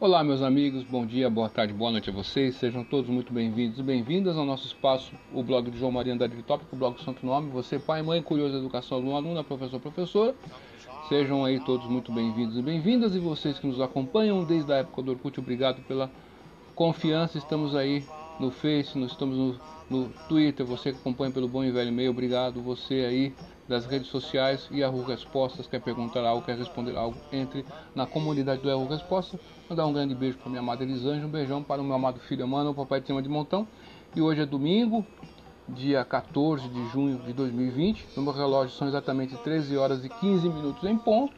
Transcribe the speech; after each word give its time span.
Olá, 0.00 0.24
meus 0.24 0.40
amigos, 0.40 0.82
bom 0.82 1.04
dia, 1.04 1.28
boa 1.28 1.50
tarde, 1.50 1.74
boa 1.74 1.90
noite 1.90 2.08
a 2.08 2.12
vocês. 2.14 2.54
Sejam 2.54 2.82
todos 2.82 3.10
muito 3.10 3.34
bem-vindos 3.34 3.78
e 3.78 3.82
bem-vindas 3.82 4.34
ao 4.34 4.46
nosso 4.46 4.66
espaço, 4.66 5.12
o 5.30 5.42
blog 5.42 5.70
de 5.70 5.78
João 5.78 5.92
Maria 5.92 6.14
Andrade 6.14 6.34
de 6.34 6.42
Tópico, 6.42 6.74
o 6.74 6.78
blog 6.78 6.98
Santo 7.04 7.26
Nome. 7.26 7.50
Você, 7.50 7.78
pai, 7.78 8.00
mãe, 8.00 8.22
curioso 8.22 8.56
educação 8.56 8.96
aluno, 9.14 9.44
professor, 9.44 9.78
professora. 9.78 10.34
Sejam 11.06 11.44
aí 11.44 11.60
todos 11.60 11.86
muito 11.86 12.10
bem-vindos 12.10 12.56
e 12.56 12.62
bem-vindas. 12.62 13.14
E 13.14 13.18
vocês 13.18 13.58
que 13.58 13.66
nos 13.66 13.78
acompanham 13.78 14.42
desde 14.42 14.72
a 14.72 14.76
época 14.76 15.02
do 15.02 15.10
Orkut, 15.10 15.38
obrigado 15.38 15.82
pela 15.82 16.10
confiança. 16.74 17.36
Estamos 17.36 17.76
aí 17.76 18.02
no 18.38 18.50
Face, 18.50 18.98
nós 18.98 19.10
estamos 19.10 19.36
no, 19.36 19.60
no 19.90 20.08
Twitter. 20.30 20.64
Você 20.64 20.92
que 20.92 20.98
acompanha 20.98 21.30
pelo 21.30 21.46
bom 21.46 21.62
e 21.62 21.70
velho 21.70 21.90
e-mail, 21.90 22.10
obrigado. 22.10 22.62
Você 22.62 22.94
aí 23.06 23.34
das 23.70 23.86
redes 23.86 24.08
sociais, 24.08 24.68
Yahoo 24.72 25.04
Respostas, 25.04 25.68
quer 25.68 25.80
perguntar 25.80 26.24
algo, 26.24 26.44
quer 26.44 26.58
responder 26.58 26.96
algo, 26.96 27.16
entre 27.32 27.64
na 27.94 28.04
comunidade 28.04 28.60
do 28.60 28.68
Yahoo 28.68 28.88
Respostas. 28.88 29.38
Mandar 29.68 29.86
um 29.86 29.92
grande 29.92 30.12
beijo 30.12 30.38
para 30.38 30.48
minha 30.48 30.60
amada 30.60 30.82
Elisângela, 30.82 31.24
um 31.24 31.30
beijão 31.30 31.62
para 31.62 31.80
o 31.80 31.84
meu 31.84 31.94
amado 31.94 32.18
filho 32.18 32.44
Emmanuel, 32.44 32.74
papai 32.74 33.00
de 33.00 33.06
cima 33.06 33.22
de 33.22 33.28
montão. 33.28 33.68
E 34.12 34.20
hoje 34.20 34.42
é 34.42 34.46
domingo, 34.46 35.06
dia 35.68 36.04
14 36.04 36.68
de 36.68 36.88
junho 36.88 37.18
de 37.18 37.32
2020. 37.32 38.08
No 38.16 38.24
meu 38.24 38.32
relógio 38.32 38.76
são 38.76 38.88
exatamente 38.88 39.36
13 39.36 39.76
horas 39.76 40.04
e 40.04 40.08
15 40.08 40.48
minutos 40.48 40.82
em 40.82 40.98
ponto. 40.98 41.32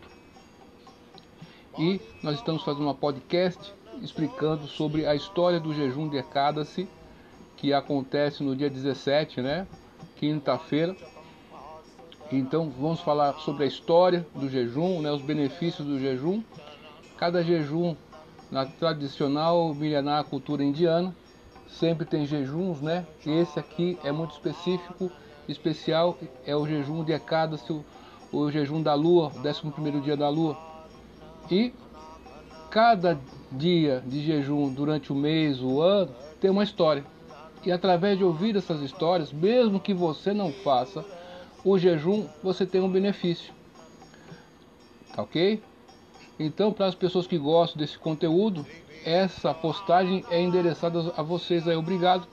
E 1.79 2.01
nós 2.23 2.37
estamos 2.37 2.63
fazendo 2.63 2.85
uma 2.85 2.95
podcast 2.95 3.75
explicando 4.01 4.67
sobre 4.67 5.05
a 5.05 5.15
história 5.15 5.61
do 5.61 5.75
jejum 5.75 6.09
de 6.09 6.17
Ekadasi, 6.17 6.89
que 7.59 7.75
acontece 7.75 8.43
no 8.43 8.57
dia 8.57 8.71
17, 8.71 9.43
né? 9.43 9.67
Quinta-feira. 10.17 10.97
Então 12.39 12.71
vamos 12.71 13.01
falar 13.01 13.35
sobre 13.41 13.65
a 13.65 13.67
história 13.67 14.27
do 14.35 14.49
jejum, 14.49 15.03
né, 15.03 15.13
os 15.13 15.21
benefícios 15.21 15.87
do 15.87 15.99
jejum. 15.99 16.43
Cada 17.19 17.43
jejum 17.43 17.95
na 18.51 18.65
tradicional 18.65 19.75
milenar 19.75 20.25
cultura 20.25 20.65
indiana 20.65 21.15
sempre 21.69 22.07
tem 22.07 22.27
jejuns, 22.27 22.81
né? 22.81 23.07
Esse 23.27 23.59
aqui 23.59 23.99
é 24.03 24.11
muito 24.11 24.33
específico, 24.33 25.11
especial, 25.47 26.19
é 26.47 26.57
o 26.57 26.67
jejum 26.67 27.05
de 27.05 27.13
Ekadasi, 27.13 27.71
o, 27.71 27.85
o 28.33 28.51
jejum 28.51 28.83
da 28.83 28.95
lua, 28.95 29.31
o 29.35 29.39
11 29.39 30.01
dia 30.01 30.17
da 30.17 30.31
lua. 30.31 30.57
E 31.51 31.73
cada 32.71 33.21
dia 33.51 34.03
de 34.07 34.25
jejum 34.25 34.73
durante 34.73 35.13
o 35.13 35.15
mês, 35.15 35.61
o 35.61 35.83
ano, 35.83 36.11
tem 36.41 36.51
uma 36.51 36.65
história. 36.65 37.05
E 37.65 37.71
através 37.71 38.17
de 38.17 38.25
ouvir 38.25 38.57
essas 38.57 38.81
histórias, 38.81 39.33
mesmo 39.33 39.79
que 39.79 39.93
você 39.93 40.33
não 40.33 40.51
faça, 40.51 41.05
o 41.65 41.79
jejum 41.79 42.27
você 42.43 42.67
tem 42.67 42.81
um 42.81 42.89
benefício. 42.89 43.53
Tá 45.15 45.23
ok? 45.23 45.63
Então, 46.39 46.73
para 46.73 46.87
as 46.87 46.95
pessoas 46.95 47.27
que 47.27 47.39
gostam 47.39 47.79
desse 47.79 47.99
conteúdo, 47.99 48.67
essa 49.05 49.53
postagem 49.53 50.25
é 50.31 50.41
endereçada 50.41 51.13
a 51.17 51.23
vocês 51.23 51.69
aí. 51.69 51.77
Obrigado. 51.77 52.27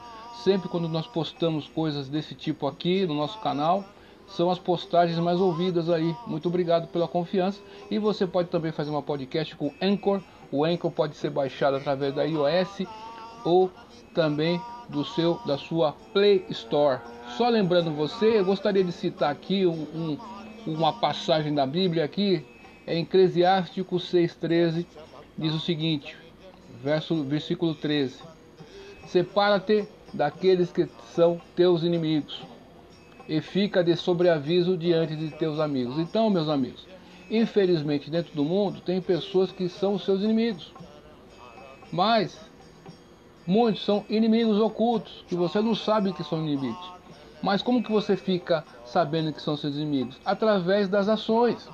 Sempre 0.43 0.69
quando 0.69 0.87
nós 0.87 1.05
postamos 1.05 1.67
coisas 1.67 2.07
desse 2.07 2.33
tipo 2.33 2.65
aqui 2.65 3.05
no 3.05 3.13
nosso 3.13 3.39
canal, 3.39 3.83
são 4.27 4.49
as 4.49 4.57
postagens 4.57 5.19
mais 5.19 5.39
ouvidas 5.39 5.89
aí. 5.89 6.15
Muito 6.25 6.47
obrigado 6.47 6.87
pela 6.87 7.07
confiança. 7.07 7.61
E 7.91 7.99
você 7.99 8.25
pode 8.25 8.49
também 8.49 8.71
fazer 8.71 8.89
uma 8.89 9.01
podcast 9.01 9.55
com 9.55 9.73
Anchor. 9.81 10.21
O 10.51 10.63
Anchor 10.63 10.91
pode 10.91 11.17
ser 11.17 11.29
baixado 11.29 11.77
através 11.77 12.13
da 12.13 12.23
iOS 12.23 12.83
ou 13.43 13.69
também 14.13 14.61
do 14.87 15.03
seu 15.03 15.39
da 15.45 15.57
sua 15.57 15.93
Play 16.13 16.45
Store. 16.49 16.99
Só 17.37 17.47
lembrando 17.47 17.91
você, 17.91 18.39
eu 18.39 18.45
gostaria 18.45 18.83
de 18.83 18.91
citar 18.91 19.31
aqui 19.31 19.65
um, 19.65 19.71
um, 19.71 20.17
uma 20.67 20.93
passagem 20.93 21.53
da 21.53 21.65
Bíblia 21.65 22.03
aqui, 22.03 22.45
é 22.85 22.95
em 22.95 23.03
Eclesiástico 23.03 23.95
6,13, 23.95 24.85
diz 25.37 25.53
o 25.53 25.59
seguinte, 25.59 26.17
verso, 26.83 27.23
versículo 27.23 27.75
13: 27.75 28.21
Separa-te 29.07 29.87
daqueles 30.13 30.71
que 30.71 30.87
são 31.13 31.39
teus 31.55 31.83
inimigos, 31.83 32.41
e 33.27 33.39
fica 33.41 33.83
de 33.83 33.95
sobreaviso 33.95 34.75
diante 34.75 35.15
de 35.15 35.29
teus 35.29 35.59
amigos. 35.59 35.99
Então, 35.99 36.29
meus 36.29 36.49
amigos, 36.49 36.85
infelizmente 37.29 38.09
dentro 38.09 38.33
do 38.33 38.43
mundo 38.43 38.81
tem 38.81 38.99
pessoas 38.99 39.51
que 39.51 39.69
são 39.69 39.93
os 39.93 40.03
seus 40.03 40.21
inimigos. 40.21 40.73
Mas 41.91 42.39
muitos 43.45 43.85
são 43.85 44.03
inimigos 44.09 44.59
ocultos, 44.59 45.23
que 45.27 45.35
você 45.35 45.61
não 45.61 45.75
sabe 45.75 46.11
que 46.11 46.23
são 46.23 46.39
inimigos. 46.39 46.98
Mas 47.41 47.61
como 47.61 47.83
que 47.83 47.91
você 47.91 48.15
fica 48.15 48.63
sabendo 48.85 49.31
que 49.31 49.41
são 49.41 49.55
seus 49.55 49.75
inimigos? 49.75 50.17
Através 50.25 50.87
das 50.87 51.07
ações. 51.07 51.67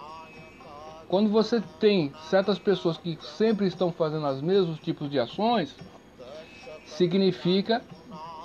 Quando 1.08 1.30
você 1.30 1.62
tem 1.80 2.12
certas 2.30 2.58
pessoas 2.58 2.98
que 2.98 3.18
sempre 3.38 3.68
estão 3.68 3.92
fazendo 3.92 4.28
os 4.28 4.42
mesmos 4.42 4.80
tipos 4.80 5.10
de 5.10 5.20
ações, 5.20 5.76
significa 6.86 7.82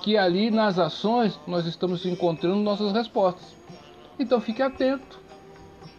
que 0.03 0.17
ali 0.17 0.51
nas 0.51 0.79
ações 0.79 1.39
nós 1.47 1.67
estamos 1.67 2.05
encontrando 2.05 2.57
nossas 2.57 2.93
respostas. 2.93 3.55
Então 4.19 4.41
fique 4.41 4.63
atento. 4.63 5.19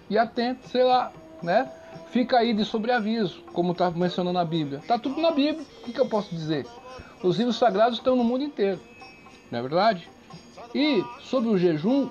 E 0.10 0.18
atento, 0.18 0.68
sei 0.68 0.84
lá, 0.84 1.12
né? 1.42 1.72
Fica 2.10 2.38
aí 2.38 2.54
de 2.54 2.66
sobreaviso, 2.66 3.42
como 3.54 3.72
está 3.72 3.90
mencionando 3.90 4.38
na 4.38 4.46
Bíblia. 4.46 4.80
Está 4.80 5.00
tudo 5.00 5.22
na 5.22 5.32
Bíblia. 5.32 5.66
O 5.80 5.86
que, 5.86 5.94
que 5.94 6.00
eu 6.00 6.08
posso 6.08 6.34
dizer? 6.36 6.68
Os 7.24 7.38
livros 7.38 7.56
sagrados 7.56 7.98
estão 7.98 8.16
no 8.16 8.24
mundo 8.24 8.44
inteiro. 8.44 8.80
Não 9.50 9.60
é 9.60 9.62
verdade? 9.62 10.10
E 10.74 11.04
sobre 11.22 11.50
o 11.50 11.58
jejum, 11.58 12.10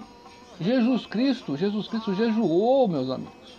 Jesus 0.60 1.06
Cristo, 1.06 1.56
Jesus 1.56 1.88
Cristo 1.88 2.15
jejuou, 2.15 2.87
meus 2.87 3.10
amigos. 3.10 3.59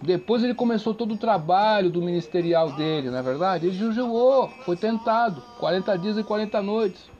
Depois 0.00 0.42
ele 0.42 0.54
começou 0.54 0.94
todo 0.94 1.12
o 1.12 1.18
trabalho 1.18 1.90
do 1.90 2.00
ministerial 2.00 2.72
dele, 2.72 3.10
não 3.10 3.18
é 3.18 3.22
verdade? 3.22 3.66
Ele 3.66 3.76
jejuou, 3.76 4.48
foi 4.64 4.74
tentado, 4.74 5.42
40 5.58 5.98
dias 5.98 6.16
e 6.16 6.24
40 6.24 6.62
noites. 6.62 7.10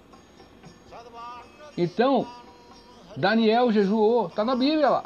Então, 1.77 2.27
Daniel 3.17 3.71
jejuou, 3.71 4.29
está 4.29 4.45
na 4.45 4.57
Bíblia 4.57 4.89
lá, 4.89 5.05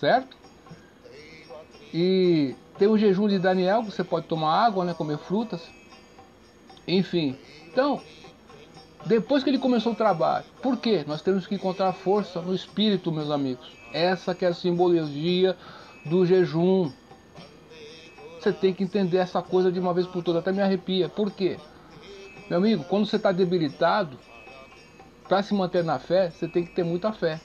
certo? 0.00 0.34
E 1.92 2.54
tem 2.78 2.88
o 2.88 2.96
jejum 2.96 3.28
de 3.28 3.38
Daniel, 3.38 3.82
que 3.82 3.90
você 3.90 4.04
pode 4.04 4.26
tomar 4.26 4.64
água, 4.64 4.84
né, 4.84 4.94
comer 4.94 5.18
frutas, 5.18 5.62
enfim. 6.88 7.36
Então, 7.66 8.00
depois 9.06 9.44
que 9.44 9.50
ele 9.50 9.58
começou 9.58 9.92
o 9.92 9.96
trabalho. 9.96 10.44
Por 10.60 10.76
quê? 10.76 11.04
Nós 11.06 11.22
temos 11.22 11.46
que 11.46 11.54
encontrar 11.54 11.92
força 11.92 12.40
no 12.40 12.54
espírito, 12.54 13.12
meus 13.12 13.30
amigos. 13.30 13.66
Essa 13.92 14.34
que 14.34 14.44
é 14.44 14.48
a 14.48 14.54
simbologia 14.54 15.56
do 16.04 16.26
jejum. 16.26 16.90
Você 18.40 18.52
tem 18.52 18.74
que 18.74 18.82
entender 18.82 19.18
essa 19.18 19.40
coisa 19.40 19.70
de 19.70 19.78
uma 19.78 19.94
vez 19.94 20.06
por 20.06 20.22
todas. 20.22 20.40
Até 20.40 20.52
me 20.52 20.60
arrepia. 20.60 21.08
Por 21.08 21.30
quê? 21.30 21.56
Meu 22.50 22.58
amigo, 22.58 22.84
quando 22.84 23.06
você 23.06 23.16
está 23.16 23.30
debilitado, 23.30 24.18
para 25.28 25.42
se 25.42 25.54
manter 25.54 25.84
na 25.84 25.98
fé, 25.98 26.30
você 26.30 26.46
tem 26.48 26.64
que 26.64 26.74
ter 26.74 26.84
muita 26.84 27.12
fé. 27.12 27.40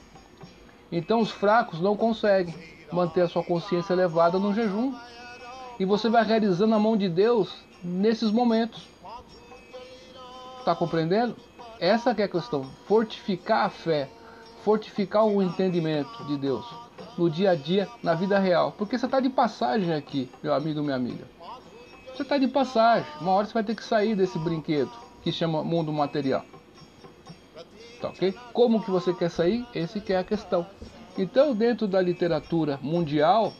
Então 0.90 1.20
os 1.20 1.30
fracos 1.30 1.80
não 1.80 1.96
conseguem 1.96 2.54
manter 2.92 3.22
a 3.22 3.28
sua 3.28 3.42
consciência 3.42 3.92
elevada 3.92 4.38
no 4.38 4.52
jejum. 4.52 4.94
E 5.78 5.84
você 5.84 6.08
vai 6.08 6.24
realizando 6.24 6.74
a 6.74 6.78
mão 6.78 6.96
de 6.96 7.08
Deus 7.08 7.54
nesses 7.82 8.30
momentos. 8.30 8.86
Está 10.58 10.76
compreendendo? 10.76 11.34
Essa 11.82 12.14
que 12.14 12.22
é 12.22 12.26
a 12.26 12.28
questão. 12.28 12.62
Fortificar 12.86 13.66
a 13.66 13.68
fé, 13.68 14.08
fortificar 14.62 15.26
o 15.26 15.42
entendimento 15.42 16.24
de 16.26 16.36
Deus 16.36 16.64
no 17.18 17.28
dia 17.28 17.50
a 17.50 17.54
dia, 17.56 17.88
na 18.00 18.14
vida 18.14 18.38
real. 18.38 18.70
Porque 18.78 18.96
você 18.96 19.06
está 19.06 19.18
de 19.18 19.28
passagem 19.28 19.92
aqui, 19.92 20.30
meu 20.40 20.54
amigo, 20.54 20.80
minha 20.80 20.94
amiga. 20.94 21.24
Você 22.14 22.22
está 22.22 22.38
de 22.38 22.46
passagem. 22.46 23.10
Uma 23.20 23.32
hora 23.32 23.48
você 23.48 23.52
vai 23.52 23.64
ter 23.64 23.74
que 23.74 23.82
sair 23.82 24.14
desse 24.14 24.38
brinquedo 24.38 24.92
que 25.24 25.32
chama 25.32 25.64
mundo 25.64 25.92
material. 25.92 26.44
Tá 28.00 28.10
ok? 28.10 28.32
Como 28.52 28.80
que 28.80 28.88
você 28.88 29.12
quer 29.12 29.28
sair? 29.28 29.66
Esse 29.74 30.00
que 30.00 30.12
é 30.12 30.18
a 30.18 30.24
questão. 30.24 30.64
Então, 31.18 31.52
dentro 31.52 31.88
da 31.88 32.00
literatura 32.00 32.78
mundial, 32.80 33.52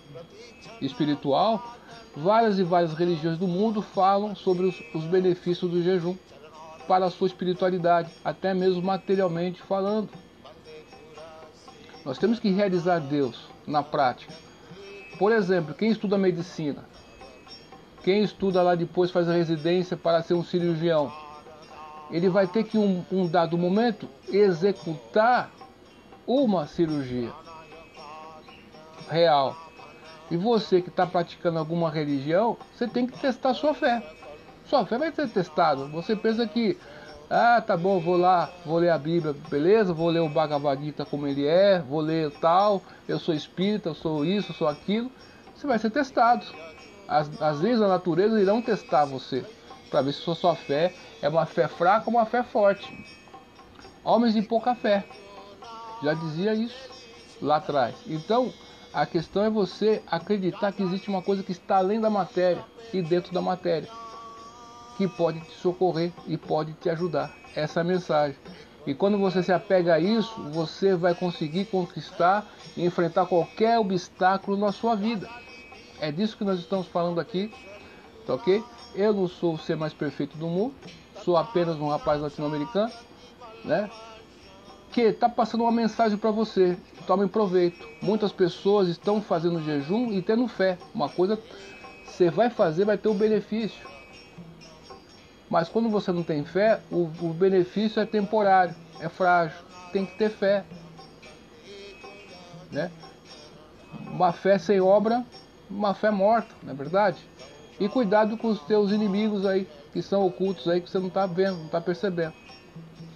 espiritual, 0.81 1.77
várias 2.17 2.61
e 2.61 2.63
várias 2.63 2.95
religiões 2.95 3.37
do 3.37 3.49
mundo 3.49 3.83
falam 3.83 4.37
sobre 4.37 4.67
os, 4.67 4.81
os 4.95 5.03
benefícios 5.07 5.69
do 5.69 5.83
jejum 5.83 6.15
para 6.87 7.07
a 7.07 7.11
sua 7.11 7.27
espiritualidade, 7.27 8.11
até 8.25 8.53
mesmo 8.53 8.83
materialmente 8.83 9.63
falando. 9.63 10.11
Nós 12.05 12.19
temos 12.19 12.39
que 12.39 12.51
realizar 12.51 12.99
Deus 12.99 13.47
na 13.67 13.83
prática. 13.83 14.33
Por 15.19 15.31
exemplo, 15.31 15.75
quem 15.75 15.91
estuda 15.91 16.19
medicina, 16.19 16.85
quem 18.03 18.23
estuda 18.23 18.63
lá 18.63 18.75
depois 18.75 19.11
faz 19.11 19.29
a 19.29 19.33
residência 19.33 19.97
para 19.97 20.23
ser 20.23 20.35
um 20.35 20.43
cirurgião, 20.43 21.13
ele 22.11 22.29
vai 22.29 22.47
ter 22.47 22.65
que, 22.65 22.77
um, 22.77 23.05
um 23.11 23.27
dado 23.27 23.57
momento, 23.57 24.09
executar 24.29 25.51
uma 26.27 26.67
cirurgia 26.67 27.33
real. 29.09 29.57
E 30.31 30.37
você 30.37 30.81
que 30.81 30.89
está 30.89 31.07
praticando 31.07 31.59
alguma 31.59 31.91
religião, 31.91 32.57
você 32.75 32.89
tem 32.89 33.07
que 33.07 33.19
testar 33.19 33.55
sua 33.55 33.75
fé. 33.75 34.03
Sua 34.65 34.87
fé 34.87 34.99
vai 34.99 35.13
ser 35.13 35.29
testada. 35.29 35.85
Você 35.87 36.17
pensa 36.17 36.47
que, 36.47 36.79
ah, 37.29 37.61
tá 37.61 37.77
bom, 37.77 38.01
vou 38.01 38.17
lá, 38.17 38.51
vou 38.65 38.79
ler 38.79 38.91
a 38.91 38.99
Bíblia, 38.99 39.35
beleza? 39.49 39.93
Vou 39.93 40.09
ler 40.09 40.21
o 40.21 40.29
Bhagavad 40.29 40.83
Gita 40.83 41.05
como 41.05 41.27
ele 41.27 41.47
é, 41.47 41.81
vou 41.81 42.01
ler 42.01 42.31
tal, 42.41 42.83
eu 43.09 43.19
sou 43.19 43.35
espírita, 43.35 43.89
eu 43.89 43.95
sou 43.95 44.25
isso, 44.25 44.53
eu 44.53 44.57
sou 44.57 44.69
aquilo. 44.69 45.11
Você 45.55 45.67
vai 45.67 45.79
ser 45.79 45.91
testado. 45.91 46.45
as, 47.07 47.31
as 47.41 47.61
leis 47.61 47.79
da 47.79 47.89
natureza 47.89 48.41
irão 48.41 48.63
testar 48.63 49.05
você 49.05 49.45
para 49.91 50.03
ver 50.03 50.13
se 50.13 50.21
sua 50.21 50.57
fé 50.57 50.95
é 51.21 51.29
uma 51.29 51.45
fé 51.45 51.69
fraca 51.69 52.05
ou 52.07 52.17
uma 52.17 52.25
fé 52.25 52.43
forte. 52.43 53.05
Homens 54.03 54.35
de 54.35 54.43
pouca 54.43 54.75
fé. 54.75 55.05
Já 56.03 56.15
dizia 56.15 56.55
isso 56.55 56.91
lá 57.41 57.57
atrás. 57.57 57.95
Então, 58.07 58.53
a 58.93 59.07
questão 59.07 59.45
é 59.45 59.51
você 59.51 60.03
acreditar 60.11 60.73
que 60.73 60.83
existe 60.83 61.09
uma 61.09 61.23
coisa 61.23 61.43
que 61.43 61.53
está 61.53 61.77
além 61.77 62.01
da 62.01 62.11
matéria 62.11 62.65
e 62.93 63.01
dentro 63.01 63.33
da 63.33 63.41
matéria, 63.41 63.89
que 64.97 65.09
pode 65.09 65.41
te 65.41 65.53
socorrer 65.53 66.13
e 66.27 66.37
pode 66.37 66.73
te 66.75 66.89
ajudar. 66.91 67.35
Essa 67.55 67.81
é 67.81 67.83
a 67.83 67.85
mensagem. 67.85 68.37
E 68.87 68.95
quando 68.95 69.17
você 69.17 69.43
se 69.43 69.53
apega 69.53 69.95
a 69.95 70.01
isso, 70.01 70.41
você 70.51 70.95
vai 70.95 71.15
conseguir 71.15 71.67
conquistar 71.67 72.45
e 72.77 72.85
enfrentar 72.85 73.27
qualquer 73.27 73.79
obstáculo 73.79 74.57
na 74.57 74.73
sua 74.73 74.97
vida. 74.97 75.29
É 76.01 76.11
disso 76.11 76.37
que 76.37 76.45
nós 76.45 76.59
estamos 76.59 76.89
falando 76.89 77.21
aqui, 77.21 77.53
tá 78.27 78.35
ok? 78.35 78.63
Eu 78.95 79.13
não 79.13 79.29
sou 79.29 79.55
o 79.55 79.59
ser 79.59 79.77
mais 79.77 79.95
perfeito 79.95 80.37
do 80.37 80.49
mundo, 80.49 80.75
sou 81.25 81.37
apenas 81.37 81.77
um 81.77 81.89
rapaz 81.89 82.21
latino-americano, 82.21 82.93
né? 83.65 83.89
Que 84.91 85.03
está 85.03 85.29
passando 85.29 85.63
uma 85.63 85.73
mensagem 85.73 86.19
para 86.19 86.31
você. 86.31 86.77
Tome 87.07 87.27
proveito. 87.29 87.89
Muitas 88.03 88.33
pessoas 88.33 88.89
estão 88.89 89.23
fazendo 89.23 89.63
jejum 89.63 90.11
e 90.11 90.21
tendo 90.21 90.47
fé. 90.49 90.77
Uma 90.93 91.09
coisa 91.09 91.39
você 92.05 92.31
vai 92.31 92.51
fazer, 92.51 92.85
vai 92.85 92.99
ter 92.99 93.09
o 93.09 93.15
benefício. 93.15 93.89
Mas 95.53 95.69
quando 95.69 95.91
você 95.91 96.11
não 96.11 96.23
tem 96.23 96.47
fé, 96.47 96.81
o, 96.91 97.11
o 97.21 97.35
benefício 97.35 98.01
é 98.01 98.07
temporário, 98.07 98.75
é 98.99 99.07
frágil. 99.07 99.59
Tem 99.93 100.07
que 100.07 100.17
ter 100.17 100.31
fé. 100.31 100.65
Né? 102.71 102.91
Uma 104.07 104.33
fé 104.33 104.57
sem 104.57 104.81
obra, 104.81 105.23
uma 105.69 105.93
fé 105.93 106.11
morta, 106.11 106.49
não 106.63 106.73
é 106.73 106.75
verdade? 106.75 107.19
E 107.79 107.87
cuidado 107.87 108.39
com 108.39 108.49
os 108.49 108.63
teus 108.63 108.93
inimigos 108.93 109.45
aí, 109.45 109.69
que 109.93 110.01
são 110.01 110.25
ocultos 110.25 110.67
aí, 110.69 110.81
que 110.81 110.89
você 110.89 110.99
não 110.99 111.09
está 111.09 111.27
vendo, 111.27 111.59
não 111.59 111.67
está 111.67 111.83
percebendo. 111.83 112.33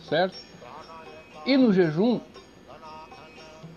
Certo? 0.06 0.36
E 1.46 1.56
no 1.56 1.72
jejum, 1.72 2.20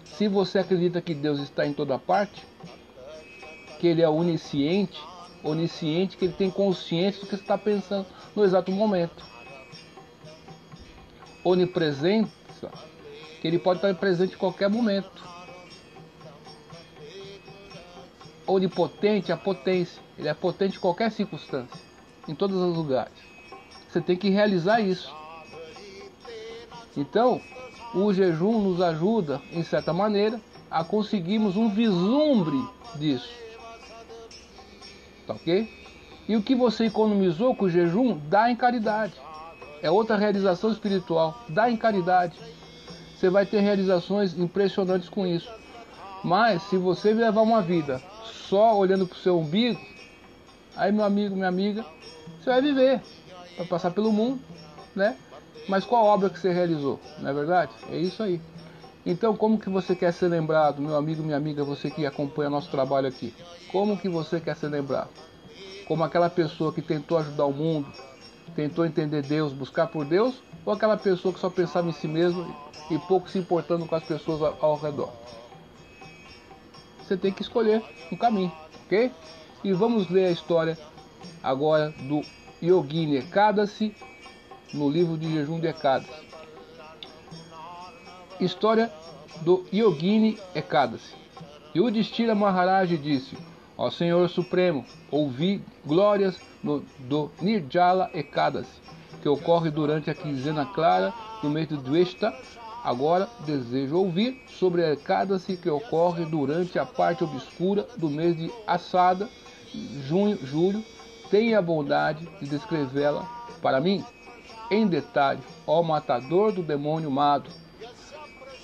se 0.04 0.28
você 0.28 0.60
acredita 0.60 1.02
que 1.02 1.14
Deus 1.14 1.40
está 1.40 1.66
em 1.66 1.72
toda 1.72 1.98
parte, 1.98 2.46
que 3.80 3.88
Ele 3.88 4.02
é 4.02 4.10
onisciente, 4.10 5.02
onisciente, 5.44 6.18
que 6.18 6.26
Ele 6.26 6.34
tem 6.34 6.50
consciência 6.50 7.22
do 7.22 7.28
que 7.28 7.36
está 7.36 7.58
pensando 7.58 8.06
no 8.36 8.44
exato 8.44 8.72
momento. 8.72 9.24
Onipresença, 11.44 12.30
que 13.42 13.48
ele 13.48 13.58
pode 13.58 13.78
estar 13.78 13.94
presente 13.96 14.36
em 14.36 14.38
qualquer 14.38 14.70
momento. 14.70 15.24
Onipotente, 18.46 19.32
a 19.32 19.38
potência. 19.38 20.02
Ele 20.18 20.28
é 20.28 20.34
potente 20.34 20.78
em 20.78 20.80
qualquer 20.80 21.12
circunstância, 21.12 21.80
em 22.28 22.36
todos 22.36 22.58
os 22.58 22.76
lugares. 22.76 23.14
Você 23.88 24.02
tem 24.02 24.18
que 24.18 24.30
realizar 24.30 24.82
isso. 24.82 25.14
Então, 26.98 27.42
o 27.94 28.14
jejum 28.14 28.62
nos 28.62 28.82
ajuda, 28.82 29.42
em 29.52 29.64
certa 29.64 29.94
maneira, 29.94 30.40
a 30.70 30.84
conseguirmos 30.84 31.56
um 31.56 31.70
vislumbre 31.70 32.62
disso. 32.96 33.30
Tá 35.30 35.36
ok? 35.36 35.70
E 36.28 36.36
o 36.36 36.42
que 36.42 36.56
você 36.56 36.86
economizou 36.86 37.56
com 37.56 37.66
o 37.66 37.70
jejum, 37.70 38.18
dá 38.28 38.50
em 38.50 38.56
caridade. 38.56 39.14
É 39.80 39.92
outra 39.92 40.18
realização 40.18 40.72
espiritual. 40.72 41.40
Dá 41.48 41.70
em 41.70 41.78
caridade. 41.78 42.36
Você 43.16 43.30
vai 43.30 43.46
ter 43.46 43.60
realizações 43.60 44.36
impressionantes 44.36 45.08
com 45.08 45.28
isso. 45.28 45.52
Mas 46.24 46.64
se 46.64 46.78
você 46.78 47.14
levar 47.14 47.42
uma 47.42 47.62
vida 47.62 48.02
só 48.24 48.76
olhando 48.76 49.06
para 49.06 49.16
o 49.16 49.20
seu 49.20 49.38
umbigo, 49.38 49.80
aí 50.76 50.92
meu 50.92 51.06
amigo, 51.06 51.36
minha 51.36 51.48
amiga, 51.48 51.86
você 52.40 52.50
vai 52.50 52.62
viver, 52.64 53.00
vai 53.56 53.68
passar 53.68 53.92
pelo 53.92 54.12
mundo, 54.12 54.42
né? 54.96 55.16
Mas 55.68 55.86
qual 55.86 56.06
obra 56.06 56.31
que 56.31 56.40
você 56.40 56.52
realizou? 56.52 57.00
Não 57.20 57.30
é 57.30 57.34
verdade? 57.34 57.72
É 57.92 57.98
isso 57.98 58.24
aí. 58.24 58.42
Então, 59.06 59.36
como 59.36 59.60
que 59.60 59.69
você 59.69 59.96
quer 59.96 60.13
ser 60.13 60.28
lembrado, 60.28 60.81
meu 60.81 60.96
amigo, 60.96 61.24
minha 61.24 61.38
amiga, 61.38 61.63
você 61.63 61.90
que 61.90 62.06
acompanha 62.06 62.50
nosso 62.50 62.69
trabalho 62.69 63.07
aqui? 63.07 63.34
Como 63.72 63.98
que 63.98 64.10
você 64.10 64.40
quer 64.40 64.56
ser 64.56 64.68
lembrado? 64.68 65.10
como 65.90 66.04
aquela 66.04 66.30
pessoa 66.30 66.72
que 66.72 66.84
tentou 66.84 67.18
ajudar 67.18 67.46
o 67.46 67.51
mundo, 67.51 67.92
tentou 68.56 68.86
entender 68.86 69.24
Deus, 69.24 69.51
buscar 69.51 69.88
por 69.88 70.06
Deus, 70.06 70.36
ou 70.63 70.72
aquela 70.72 70.96
pessoa 70.96 71.34
que 71.34 71.40
só 71.40 71.50
pensava 71.50 71.90
em 71.90 71.92
si 71.92 72.07
mesmo 72.07 72.56
e 72.92 73.00
pouco 73.00 73.28
se 73.28 73.40
importando 73.40 73.88
com 73.88 73.96
as 73.96 74.04
pessoas 74.04 74.56
ao, 74.62 74.78
redor. 74.78 75.12
Você 77.00 77.18
tem 77.18 77.34
que 77.34 77.42
escolher 77.42 77.84
um 78.12 78.16
caminho, 78.16 78.52
ok? 78.86 79.12
E 79.63 79.74
vamos 79.74 80.07
ler 80.12 80.28
a 80.28 80.31
história 80.31 80.78
agora 81.42 81.90
do 81.90 82.22
Yogini 82.62 83.18
Ekadasi 83.18 83.95
no 84.72 84.88
livro 84.88 85.18
de 85.18 85.28
jejum 85.34 85.60
de 85.60 85.69
Ekadasi. 85.69 86.29
História 88.40 88.92
do 89.42 89.66
Yogini 89.72 90.38
Ekadasi. 90.56 91.14
Yudhishthira 91.76 92.34
Maharaj 92.34 92.96
disse: 92.98 93.38
Ó 93.78 93.90
Senhor 93.92 94.30
Supremo, 94.30 94.86
ouvi 95.12 95.62
glórias 95.86 96.40
no, 96.64 96.84
do 97.00 97.30
Nirjala 97.42 98.10
Ekadasi, 98.14 98.82
que 99.22 99.30
ocorre 99.30 99.70
durante 99.70 100.10
a 100.10 100.16
quinzena 100.16 100.66
clara 100.66 101.14
do 101.42 101.50
mês 101.50 101.68
de 101.68 101.78
Dvesta. 101.78 102.34
Agora 102.84 103.28
desejo 103.46 103.98
ouvir 103.98 104.42
sobre 104.48 104.86
a 104.86 104.94
Ekadasi 104.94 105.58
que 105.58 105.70
ocorre 105.70 106.26
durante 106.26 106.80
a 106.80 106.86
parte 106.86 107.24
obscura 107.24 107.86
do 107.98 108.10
mês 108.10 108.38
de 108.38 108.50
Assada, 108.66 109.30
junho, 110.08 110.38
julho. 110.46 110.84
Tenha 111.30 111.60
a 111.60 111.62
bondade 111.62 112.28
de 112.40 112.48
descrevê-la 112.48 113.24
para 113.62 113.80
mim 113.80 114.04
em 114.72 114.88
detalhe, 114.88 115.42
ó 115.66 115.82
matador 115.84 116.52
do 116.52 116.64
demônio 116.64 117.12
Mado. 117.12 117.50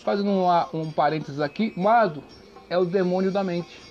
Fazendo 0.05 0.29
um, 0.29 0.47
um 0.81 0.91
parênteses 0.91 1.41
aqui, 1.41 1.73
Mado 1.75 2.23
é 2.69 2.77
o 2.77 2.85
demônio 2.85 3.31
da 3.31 3.43
mente 3.43 3.81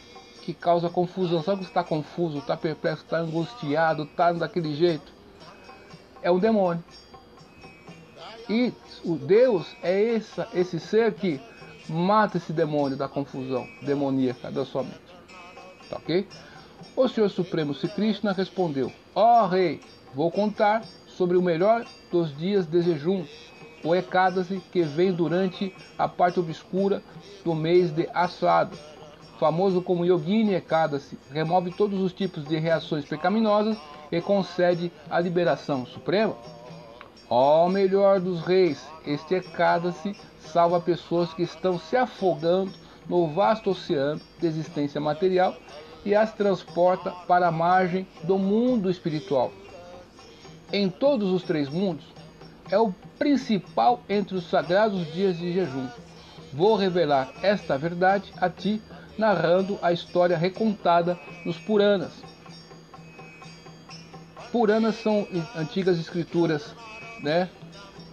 que 0.43 0.55
causa 0.55 0.89
confusão. 0.89 1.43
Sabe 1.43 1.63
que 1.63 1.67
está 1.67 1.83
confuso, 1.83 2.39
está 2.39 2.57
perplexo, 2.57 3.03
está 3.03 3.19
angustiado, 3.19 4.05
está 4.05 4.33
daquele 4.33 4.77
jeito? 4.77 5.13
É 6.23 6.31
o 6.31 6.39
demônio. 6.39 6.83
E 8.49 8.73
o 9.05 9.17
Deus 9.17 9.67
é 9.83 10.01
esse, 10.01 10.47
esse 10.55 10.79
ser 10.79 11.15
que 11.15 11.41
mata 11.89 12.37
esse 12.37 12.53
demônio 12.53 12.97
da 12.97 13.09
confusão 13.09 13.67
demoníaca 13.83 14.51
da 14.53 14.65
sua 14.65 14.85
mente. 14.85 15.01
Tá 15.91 15.97
ok? 15.97 16.29
O 16.95 17.09
Senhor 17.09 17.29
Supremo 17.29 17.75
Sri 17.75 17.89
Krishna 17.89 18.33
respondeu: 18.33 18.93
Ó 19.15 19.43
oh, 19.43 19.47
Rei, 19.49 19.81
vou 20.15 20.31
contar 20.31 20.85
sobre 21.09 21.37
o 21.37 21.43
melhor 21.43 21.85
dos 22.13 22.37
dias 22.37 22.67
de 22.67 22.83
jejum, 22.83 23.25
o 23.85 23.95
Ekadasi, 23.95 24.61
que 24.73 24.83
vem 24.83 25.13
durante 25.13 25.75
a 25.99 26.09
parte 26.09 26.41
obscura 26.41 27.03
do 27.45 27.55
mês 27.55 27.91
de 27.93 28.09
Asada 28.13 28.73
famoso 29.39 29.83
como 29.83 30.07
Yogini 30.07 30.55
Ekadasi, 30.55 31.19
remove 31.31 31.71
todos 31.71 32.01
os 32.01 32.13
tipos 32.13 32.45
de 32.45 32.57
reações 32.57 33.05
pecaminosas 33.05 33.77
e 34.11 34.21
concede 34.21 34.93
a 35.11 35.21
liberação 35.21 35.85
suprema. 35.85 36.35
Ó 37.29 37.69
melhor 37.69 38.21
dos 38.21 38.41
reis, 38.41 38.87
este 39.07 39.35
Ekadasi 39.35 40.17
salva 40.41 40.81
pessoas 40.81 41.33
que 41.35 41.43
estão 41.43 41.79
se 41.79 41.97
afogando 41.97 42.73
no 43.09 43.27
vasto 43.29 43.71
oceano 43.71 44.21
de 44.39 44.47
existência 44.47 45.01
material 45.01 45.55
e 46.05 46.15
as 46.15 46.33
transporta 46.33 47.11
para 47.27 47.49
a 47.49 47.53
margem 47.53 48.07
do 48.23 48.39
mundo 48.39 48.91
espiritual. 48.91 49.53
Em 50.73 50.89
todos 50.89 51.31
os 51.31 51.43
três 51.43 51.69
mundos, 51.69 52.05
é 52.71 52.79
o 52.79 52.93
principal 53.19 54.01
entre 54.09 54.37
os 54.37 54.49
sagrados 54.49 55.13
dias 55.13 55.39
de 55.39 55.53
jejum. 55.53 55.87
Vou 56.53 56.77
revelar 56.77 57.33
esta 57.43 57.77
verdade 57.77 58.33
a 58.37 58.49
ti 58.49 58.81
narrando 59.19 59.79
a 59.83 59.93
história 59.93 60.37
recontada 60.37 61.19
nos 61.45 61.57
Puranas. 61.59 62.13
Puranas 64.51 64.97
são 64.97 65.27
antigas 65.57 65.99
escrituras 65.99 66.75
né, 67.23 67.51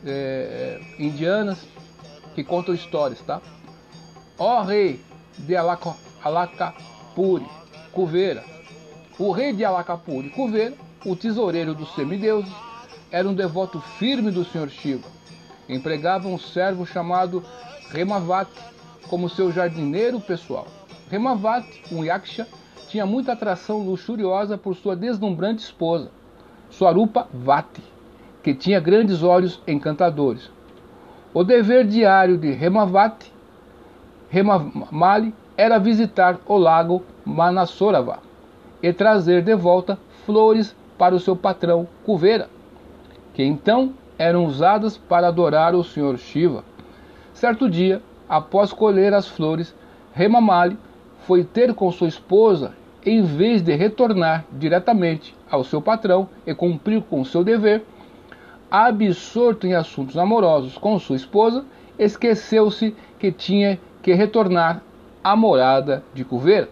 é, 0.05 0.81
indianas 0.97 1.59
que 2.33 2.43
contam 2.43 2.73
histórias, 2.73 3.21
tá? 3.21 3.41
Ó 4.37 4.63
rei 4.63 4.99
de 5.37 5.55
Alakapuri, 5.55 7.45
Cuveira. 7.91 8.43
O 9.19 9.31
rei 9.31 9.53
de 9.53 9.63
Alakapuri, 9.63 10.29
Cuveira, 10.31 10.73
o 11.05 11.15
tesoureiro 11.15 11.75
dos 11.75 11.93
semideuses, 11.93 12.51
era 13.11 13.27
um 13.27 13.33
devoto 13.33 13.79
firme 13.81 14.31
do 14.31 14.45
Senhor 14.45 14.69
Shiva. 14.69 15.07
Empregava 15.67 16.27
um 16.27 16.37
servo 16.37 16.85
chamado 16.85 17.43
Remavati 17.89 18.61
como 19.09 19.29
seu 19.29 19.51
jardineiro 19.51 20.19
pessoal. 20.21 20.65
Remavati, 21.09 21.83
um 21.91 22.05
yaksha, 22.05 22.47
tinha 22.87 23.05
muita 23.05 23.33
atração 23.33 23.79
luxuriosa 23.79 24.57
por 24.57 24.75
sua 24.75 24.95
deslumbrante 24.95 25.61
esposa, 25.61 26.09
Swarupa 26.69 27.27
Vati, 27.33 27.83
que 28.41 28.53
tinha 28.53 28.79
grandes 28.79 29.23
olhos 29.23 29.61
encantadores. 29.67 30.49
O 31.33 31.43
dever 31.43 31.85
diário 31.85 32.37
de 32.37 32.51
Remavati, 32.51 33.31
Remamali, 34.29 35.33
era 35.57 35.77
visitar 35.77 36.39
o 36.45 36.57
lago 36.57 37.03
Manasorava 37.25 38.19
e 38.81 38.91
trazer 38.91 39.41
de 39.43 39.55
volta 39.55 39.99
flores 40.25 40.75
para 40.97 41.13
o 41.13 41.19
seu 41.19 41.35
patrão 41.35 41.87
Cuveira, 42.05 42.49
que 43.33 43.43
então 43.43 43.93
eram 44.17 44.45
usadas 44.45 44.97
para 44.97 45.27
adorar 45.27 45.73
o 45.73 45.83
Senhor 45.83 46.17
Shiva. 46.17 46.63
Certo 47.33 47.69
dia, 47.69 48.01
após 48.29 48.71
colher 48.71 49.13
as 49.13 49.27
flores, 49.27 49.75
Remamali 50.13 50.77
foi 51.25 51.43
ter 51.43 51.73
com 51.73 51.91
sua 51.91 52.07
esposa 52.07 52.73
em 53.05 53.23
vez 53.23 53.61
de 53.61 53.75
retornar 53.75 54.45
diretamente 54.51 55.35
ao 55.49 55.63
seu 55.63 55.81
patrão 55.81 56.29
e 56.45 56.53
cumprir 56.53 57.01
com 57.01 57.25
seu 57.25 57.43
dever, 57.43 57.83
absorto 58.69 59.65
em 59.65 59.73
assuntos 59.73 60.17
amorosos 60.17 60.77
com 60.77 60.97
sua 60.99 61.15
esposa, 61.15 61.65
esqueceu-se 61.97 62.95
que 63.19 63.31
tinha 63.31 63.79
que 64.01 64.13
retornar 64.13 64.81
à 65.23 65.35
morada 65.35 66.03
de 66.13 66.23
Cuveira. 66.23 66.69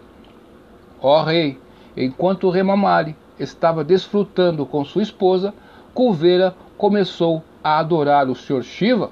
Ó 1.00 1.22
rei, 1.22 1.58
enquanto 1.96 2.50
Remamali 2.50 3.16
estava 3.38 3.82
desfrutando 3.82 4.64
com 4.66 4.84
sua 4.84 5.02
esposa, 5.02 5.54
Cuveira 5.94 6.54
começou 6.76 7.42
a 7.62 7.78
adorar 7.78 8.28
o 8.28 8.34
Senhor 8.34 8.62
Shiva 8.62 9.10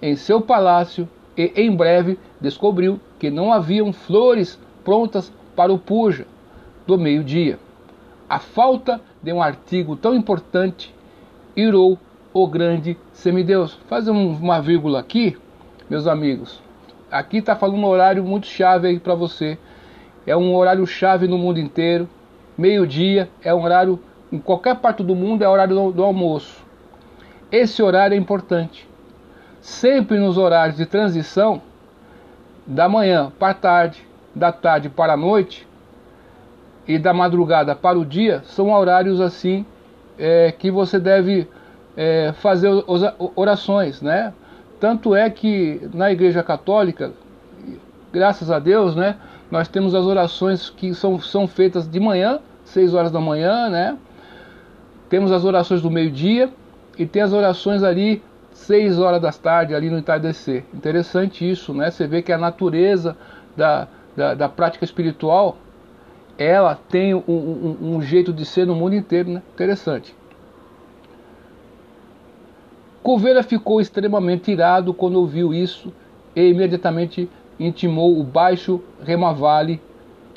em 0.00 0.16
seu 0.16 0.40
palácio 0.40 1.08
e 1.36 1.52
em 1.56 1.74
breve 1.74 2.18
descobriu 2.40 3.00
que 3.18 3.30
não 3.30 3.52
haviam 3.52 3.92
flores 3.92 4.58
prontas 4.84 5.32
para 5.54 5.72
o 5.72 5.78
puja 5.78 6.26
do 6.86 6.98
meio-dia. 6.98 7.58
A 8.28 8.38
falta 8.38 9.00
de 9.22 9.32
um 9.32 9.42
artigo 9.42 9.96
tão 9.96 10.14
importante 10.14 10.94
irou 11.54 11.98
o 12.32 12.46
grande 12.46 12.96
semideus. 13.12 13.74
Fazer 13.88 14.10
uma 14.10 14.60
vírgula 14.60 15.00
aqui, 15.00 15.36
meus 15.88 16.06
amigos. 16.06 16.60
Aqui 17.10 17.38
está 17.38 17.54
falando 17.56 17.78
um 17.78 17.86
horário 17.86 18.24
muito 18.24 18.46
chave 18.46 18.88
aí 18.88 18.98
para 18.98 19.14
você. 19.14 19.58
É 20.26 20.36
um 20.36 20.54
horário 20.54 20.86
chave 20.86 21.28
no 21.28 21.38
mundo 21.38 21.60
inteiro. 21.60 22.08
Meio-dia 22.58 23.28
é 23.42 23.54
um 23.54 23.62
horário 23.62 23.98
em 24.32 24.38
qualquer 24.38 24.76
parte 24.76 25.02
do 25.02 25.14
mundo 25.14 25.42
é 25.42 25.48
horário 25.48 25.74
do, 25.74 25.92
do 25.92 26.02
almoço. 26.02 26.64
Esse 27.50 27.82
horário 27.82 28.14
é 28.14 28.18
importante. 28.18 28.88
Sempre 29.60 30.18
nos 30.18 30.36
horários 30.36 30.76
de 30.76 30.86
transição, 30.86 31.62
da 32.66 32.88
manhã 32.88 33.32
para 33.38 33.50
a 33.50 33.54
tarde, 33.54 34.06
da 34.34 34.50
tarde 34.50 34.88
para 34.88 35.12
a 35.12 35.16
noite 35.16 35.66
e 36.86 36.98
da 36.98 37.14
madrugada 37.14 37.74
para 37.76 37.98
o 37.98 38.04
dia, 38.04 38.42
são 38.44 38.72
horários 38.72 39.20
assim 39.20 39.64
é, 40.18 40.52
que 40.52 40.70
você 40.70 40.98
deve 40.98 41.48
é, 41.96 42.32
fazer 42.38 42.68
orações, 43.34 44.02
né? 44.02 44.32
Tanto 44.80 45.14
é 45.14 45.30
que 45.30 45.88
na 45.94 46.12
Igreja 46.12 46.42
Católica, 46.42 47.12
graças 48.12 48.50
a 48.50 48.58
Deus, 48.58 48.94
né, 48.94 49.16
nós 49.50 49.68
temos 49.68 49.94
as 49.94 50.04
orações 50.04 50.68
que 50.68 50.94
são, 50.94 51.18
são 51.20 51.46
feitas 51.46 51.88
de 51.88 51.98
manhã, 51.98 52.40
6 52.64 52.94
horas 52.94 53.10
da 53.10 53.20
manhã, 53.20 53.70
né? 53.70 53.96
Temos 55.08 55.30
as 55.32 55.44
orações 55.44 55.82
do 55.82 55.90
meio-dia 55.90 56.50
e 56.98 57.06
tem 57.06 57.22
as 57.22 57.32
orações 57.32 57.82
ali 57.82 58.22
6 58.52 58.98
horas 58.98 59.20
da 59.20 59.30
tarde, 59.30 59.74
ali 59.74 59.90
no 59.90 59.98
entardecer. 59.98 60.64
Interessante 60.74 61.48
isso, 61.48 61.74
né? 61.74 61.90
Você 61.90 62.06
vê 62.06 62.22
que 62.22 62.32
a 62.32 62.38
natureza 62.38 63.16
da, 63.56 63.86
da, 64.16 64.34
da 64.34 64.48
prática 64.48 64.84
espiritual 64.84 65.58
ela 66.38 66.74
tem 66.74 67.14
um, 67.14 67.22
um, 67.28 67.76
um, 67.96 68.02
jeito 68.02 68.32
de 68.32 68.44
ser 68.44 68.66
no 68.66 68.74
mundo 68.74 68.94
inteiro, 68.94 69.30
né? 69.30 69.42
Interessante. 69.54 70.14
Coveira 73.02 73.42
ficou 73.42 73.80
extremamente 73.80 74.50
irado 74.50 74.92
quando 74.92 75.16
ouviu 75.16 75.54
isso 75.54 75.92
e 76.34 76.48
imediatamente 76.48 77.30
intimou 77.58 78.18
o 78.18 78.24
baixo 78.24 78.82
Remavale 79.02 79.80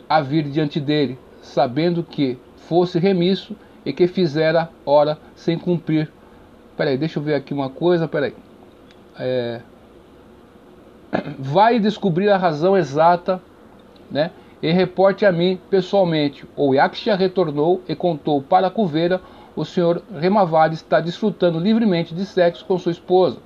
a 0.07 0.21
vir 0.21 0.43
diante 0.43 0.79
dele, 0.79 1.17
sabendo 1.41 2.03
que 2.03 2.37
fosse 2.55 2.99
remisso 2.99 3.55
e 3.89 3.93
que 3.93 4.07
fizera 4.07 4.69
hora 4.85 5.17
sem 5.35 5.57
cumprir. 5.57 6.11
Peraí, 6.77 6.95
deixa 6.95 7.17
eu 7.17 7.23
ver 7.23 7.33
aqui 7.33 7.55
uma 7.55 7.71
coisa, 7.71 8.07
peraí. 8.07 8.35
É... 9.17 9.61
Vai 11.39 11.79
descobrir 11.79 12.29
a 12.29 12.37
razão 12.37 12.77
exata, 12.77 13.41
né? 14.11 14.29
E 14.61 14.71
reporte 14.71 15.25
a 15.25 15.31
mim 15.31 15.59
pessoalmente. 15.71 16.45
O 16.55 16.75
Yaksha 16.75 17.15
retornou 17.15 17.81
e 17.87 17.95
contou 17.95 18.43
para 18.43 18.67
a 18.67 18.69
Cuveira 18.69 19.19
o 19.55 19.65
senhor 19.65 20.03
Remavali 20.13 20.75
está 20.75 20.99
desfrutando 20.99 21.59
livremente 21.59 22.13
de 22.13 22.25
sexo 22.25 22.63
com 22.65 22.77
sua 22.77 22.91
esposa. 22.91 23.39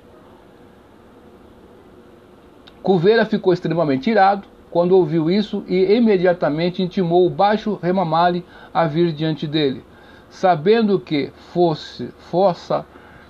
Cuveira 2.82 3.24
ficou 3.24 3.52
extremamente 3.54 4.10
irado 4.10 4.46
quando 4.70 4.92
ouviu 4.92 5.30
isso 5.30 5.64
e 5.66 5.94
imediatamente 5.94 6.82
intimou 6.82 7.26
o 7.26 7.30
baixo 7.30 7.78
Remamali 7.82 8.44
a 8.74 8.86
vir 8.86 9.10
diante 9.12 9.46
dele, 9.46 9.82
sabendo 10.34 11.00
que 11.00 11.32
fosse 11.52 12.08
fossa, 12.30 12.84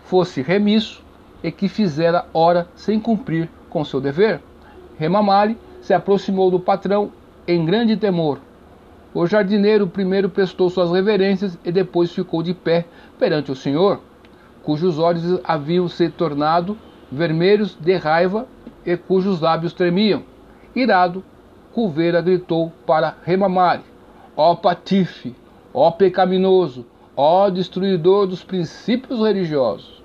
fosse 0.04 0.42
remisso 0.42 1.02
e 1.42 1.50
que 1.50 1.68
fizera 1.68 2.26
hora 2.32 2.66
sem 2.74 2.98
cumprir 2.98 3.48
com 3.70 3.84
seu 3.84 4.00
dever. 4.00 4.40
Remamali 4.98 5.58
se 5.80 5.92
aproximou 5.92 6.50
do 6.50 6.60
patrão 6.60 7.12
em 7.46 7.64
grande 7.64 7.96
temor 7.96 8.38
o 9.14 9.28
jardineiro 9.28 9.86
primeiro 9.86 10.28
prestou 10.28 10.68
suas 10.68 10.90
reverências 10.90 11.56
e 11.64 11.70
depois 11.70 12.12
ficou 12.12 12.42
de 12.42 12.52
pé 12.52 12.84
perante 13.16 13.52
o 13.52 13.54
Senhor, 13.54 14.00
cujos 14.64 14.98
olhos 14.98 15.40
haviam 15.44 15.86
se 15.86 16.08
tornado 16.08 16.76
vermelhos 17.12 17.78
de 17.80 17.96
raiva 17.96 18.44
e 18.84 18.96
cujos 18.96 19.40
lábios 19.40 19.72
tremiam. 19.72 20.24
Irado, 20.74 21.22
Cuveira 21.72 22.20
gritou 22.20 22.72
para 22.84 23.16
Remamari: 23.22 23.84
Ó 24.36 24.56
patife, 24.56 25.32
ó 25.72 25.92
pecaminoso, 25.92 26.84
ó 27.16 27.48
destruidor 27.48 28.26
dos 28.26 28.42
princípios 28.42 29.20
religiosos, 29.20 30.02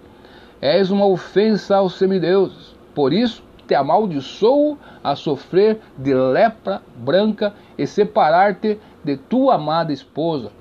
és 0.61 0.91
uma 0.91 1.05
ofensa 1.05 1.77
aos 1.77 1.95
semideuses. 1.95 2.75
Por 2.93 3.13
isso, 3.13 3.43
te 3.67 3.75
amaldiçoo 3.75 4.77
a 5.03 5.15
sofrer 5.15 5.79
de 5.97 6.13
lepra 6.13 6.81
branca 6.95 7.53
e 7.77 7.85
separar-te 7.85 8.79
de 9.03 9.15
tua 9.15 9.55
amada 9.55 9.93
esposa. 9.93 10.51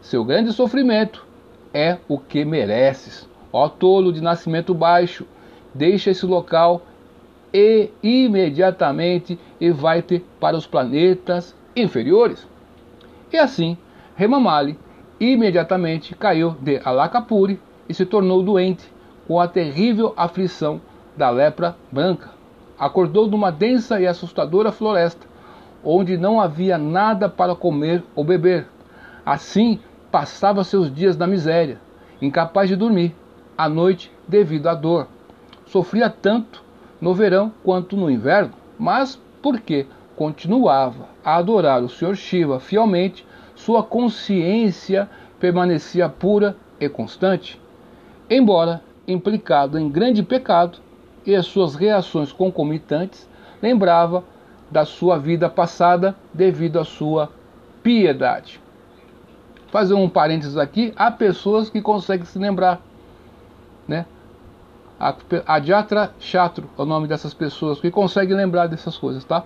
Seu 0.00 0.24
grande 0.24 0.52
sofrimento 0.52 1.24
é 1.72 1.98
o 2.08 2.18
que 2.18 2.44
mereces. 2.44 3.28
Ó 3.52 3.68
tolo 3.68 4.12
de 4.12 4.20
nascimento 4.20 4.74
baixo, 4.74 5.26
deixa 5.74 6.10
esse 6.10 6.26
local 6.26 6.82
e 7.52 7.90
imediatamente 8.02 9.38
e 9.60 9.70
vai-te 9.70 10.24
para 10.38 10.56
os 10.56 10.66
planetas 10.66 11.54
inferiores. 11.74 12.46
E 13.32 13.38
assim, 13.38 13.78
Remamali 14.14 14.78
imediatamente 15.18 16.14
caiu 16.14 16.56
de 16.60 16.80
Alakapuri 16.84 17.60
e 17.88 17.94
se 17.94 18.04
tornou 18.04 18.42
doente 18.42 18.92
com 19.26 19.40
a 19.40 19.48
terrível 19.48 20.12
aflição 20.16 20.80
da 21.16 21.30
lepra 21.30 21.76
branca. 21.90 22.30
Acordou 22.78 23.26
numa 23.26 23.50
densa 23.50 24.00
e 24.00 24.06
assustadora 24.06 24.70
floresta 24.70 25.26
onde 25.84 26.16
não 26.16 26.40
havia 26.40 26.76
nada 26.76 27.28
para 27.28 27.54
comer 27.54 28.02
ou 28.14 28.24
beber. 28.24 28.66
Assim, 29.24 29.78
passava 30.10 30.64
seus 30.64 30.92
dias 30.92 31.16
na 31.16 31.26
miséria, 31.26 31.80
incapaz 32.20 32.68
de 32.68 32.76
dormir, 32.76 33.14
à 33.56 33.68
noite 33.68 34.10
devido 34.26 34.68
à 34.68 34.74
dor. 34.74 35.06
Sofria 35.66 36.08
tanto 36.08 36.62
no 37.00 37.14
verão 37.14 37.52
quanto 37.62 37.96
no 37.96 38.10
inverno, 38.10 38.52
mas 38.78 39.20
porque 39.42 39.86
continuava 40.16 41.08
a 41.24 41.36
adorar 41.36 41.82
o 41.82 41.88
Senhor 41.88 42.16
Shiva 42.16 42.58
fielmente, 42.58 43.25
sua 43.66 43.82
consciência 43.82 45.10
permanecia 45.40 46.08
pura 46.08 46.56
e 46.78 46.88
constante. 46.88 47.60
Embora 48.30 48.80
implicado 49.08 49.76
em 49.76 49.88
grande 49.90 50.22
pecado 50.22 50.78
e 51.26 51.34
as 51.34 51.46
suas 51.46 51.74
reações 51.74 52.30
concomitantes, 52.30 53.28
lembrava 53.60 54.22
da 54.70 54.84
sua 54.84 55.18
vida 55.18 55.50
passada 55.50 56.14
devido 56.32 56.78
à 56.78 56.84
sua 56.84 57.28
piedade. 57.82 58.60
Fazer 59.72 59.94
um 59.94 60.08
parênteses 60.08 60.56
aqui, 60.56 60.92
há 60.94 61.10
pessoas 61.10 61.68
que 61.68 61.82
conseguem 61.82 62.24
se 62.24 62.38
lembrar, 62.38 62.80
né? 63.88 64.06
Adiatra 65.44 66.12
Chatro 66.20 66.70
é 66.78 66.82
o 66.82 66.86
nome 66.86 67.08
dessas 67.08 67.34
pessoas 67.34 67.80
que 67.80 67.90
conseguem 67.90 68.36
lembrar 68.36 68.68
dessas 68.68 68.96
coisas, 68.96 69.24
tá? 69.24 69.42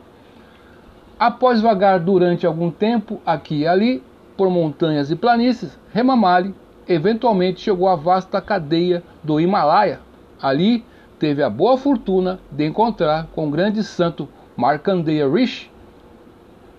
Após 1.19 1.63
vagar 1.63 1.99
durante 2.01 2.47
algum 2.47 2.71
tempo 2.71 3.19
aqui 3.25 3.61
e 3.61 3.67
ali, 3.67 4.10
por 4.41 4.49
montanhas 4.49 5.11
e 5.11 5.17
planícies, 5.17 5.79
Remamali 5.93 6.55
eventualmente 6.89 7.61
chegou 7.61 7.87
à 7.87 7.95
vasta 7.95 8.41
cadeia 8.41 9.03
do 9.23 9.39
Himalaia. 9.39 10.01
Ali 10.41 10.83
teve 11.19 11.43
a 11.43 11.51
boa 11.51 11.77
fortuna 11.77 12.41
de 12.51 12.65
encontrar 12.65 13.27
com 13.35 13.47
o 13.47 13.51
grande 13.51 13.85
santo 13.85 14.27
Markandeya 14.57 15.29
Rishi, 15.29 15.71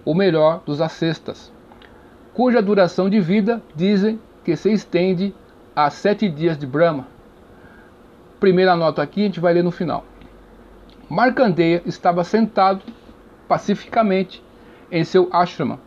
o 0.03 0.15
melhor 0.15 0.63
dos 0.65 0.82
acestas, 0.82 1.53
cuja 2.34 2.63
duração 2.63 3.08
de 3.08 3.20
vida 3.20 3.62
dizem 3.75 4.20
que 4.44 4.56
se 4.56 4.74
estende 4.74 5.32
a 5.75 5.91
sete 5.91 6.27
dias 6.27 6.58
de 6.58 6.65
Brahma. 6.65 7.06
Primeira 8.39 8.75
nota 8.75 9.03
aqui, 9.03 9.22
a 9.22 9.25
gente 9.25 9.39
vai 9.39 9.53
ler 9.53 9.63
no 9.63 9.70
final. 9.70 10.03
Markandeya 11.08 11.84
estava 11.86 12.24
sentado 12.24 12.82
pacificamente 13.48 14.44
em 14.91 15.03
seu 15.03 15.30
ashrama, 15.32 15.80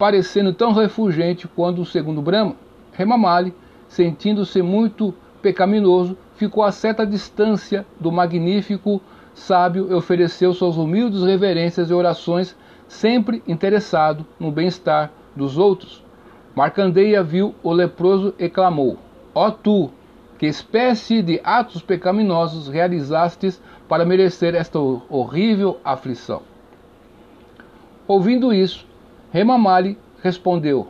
parecendo 0.00 0.54
tão 0.54 0.72
refulgente 0.72 1.46
quanto 1.46 1.82
o 1.82 1.84
segundo 1.84 2.22
Brahma. 2.22 2.56
Remamali, 2.90 3.52
sentindo-se 3.86 4.62
muito 4.62 5.12
pecaminoso, 5.42 6.16
ficou 6.36 6.64
a 6.64 6.72
certa 6.72 7.06
distância 7.06 7.84
do 8.00 8.10
magnífico 8.10 8.98
sábio 9.34 9.88
e 9.90 9.94
ofereceu 9.94 10.54
suas 10.54 10.78
humildes 10.78 11.22
reverências 11.22 11.90
e 11.90 11.92
orações, 11.92 12.56
sempre 12.88 13.42
interessado 13.46 14.24
no 14.38 14.50
bem-estar 14.50 15.10
dos 15.36 15.58
outros. 15.58 16.02
Marcandeia 16.56 17.22
viu 17.22 17.54
o 17.62 17.70
leproso 17.70 18.32
e 18.38 18.48
clamou: 18.48 18.96
Ó 19.34 19.48
oh, 19.48 19.52
tu, 19.52 19.90
que 20.38 20.46
espécie 20.46 21.20
de 21.20 21.42
atos 21.44 21.82
pecaminosos 21.82 22.68
realizastes 22.68 23.60
para 23.86 24.06
merecer 24.06 24.54
esta 24.54 24.78
horrível 24.78 25.78
aflição? 25.84 26.40
Ouvindo 28.08 28.50
isso, 28.50 28.88
Remamali 29.32 29.96
respondeu: 30.22 30.88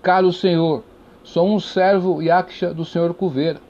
Caro 0.00 0.32
Senhor, 0.32 0.84
sou 1.24 1.48
um 1.48 1.58
servo 1.58 2.22
Yaksha 2.22 2.72
do 2.72 2.84
Senhor 2.84 3.12
Cuveira, 3.14 3.60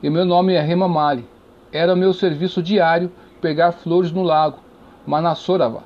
e 0.00 0.08
meu 0.08 0.24
nome 0.24 0.54
é 0.54 0.60
Remamali. 0.60 1.26
Era 1.72 1.96
meu 1.96 2.12
serviço 2.12 2.62
diário 2.62 3.10
pegar 3.40 3.72
flores 3.72 4.10
no 4.10 4.22
lago 4.22 4.58
Manassorava 5.04 5.82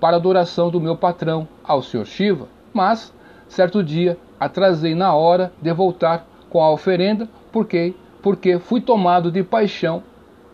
para 0.00 0.16
adoração 0.16 0.70
do 0.70 0.80
meu 0.80 0.94
patrão, 0.96 1.48
ao 1.64 1.82
Senhor 1.82 2.06
Shiva, 2.06 2.46
mas, 2.72 3.12
certo 3.48 3.82
dia, 3.82 4.16
atrasei 4.38 4.94
na 4.94 5.12
hora 5.12 5.52
de 5.60 5.72
voltar 5.72 6.24
com 6.48 6.62
a 6.62 6.70
oferenda, 6.70 7.28
porque, 7.50 7.94
porque 8.22 8.58
fui 8.58 8.80
tomado 8.80 9.30
de 9.30 9.42
paixão 9.42 10.02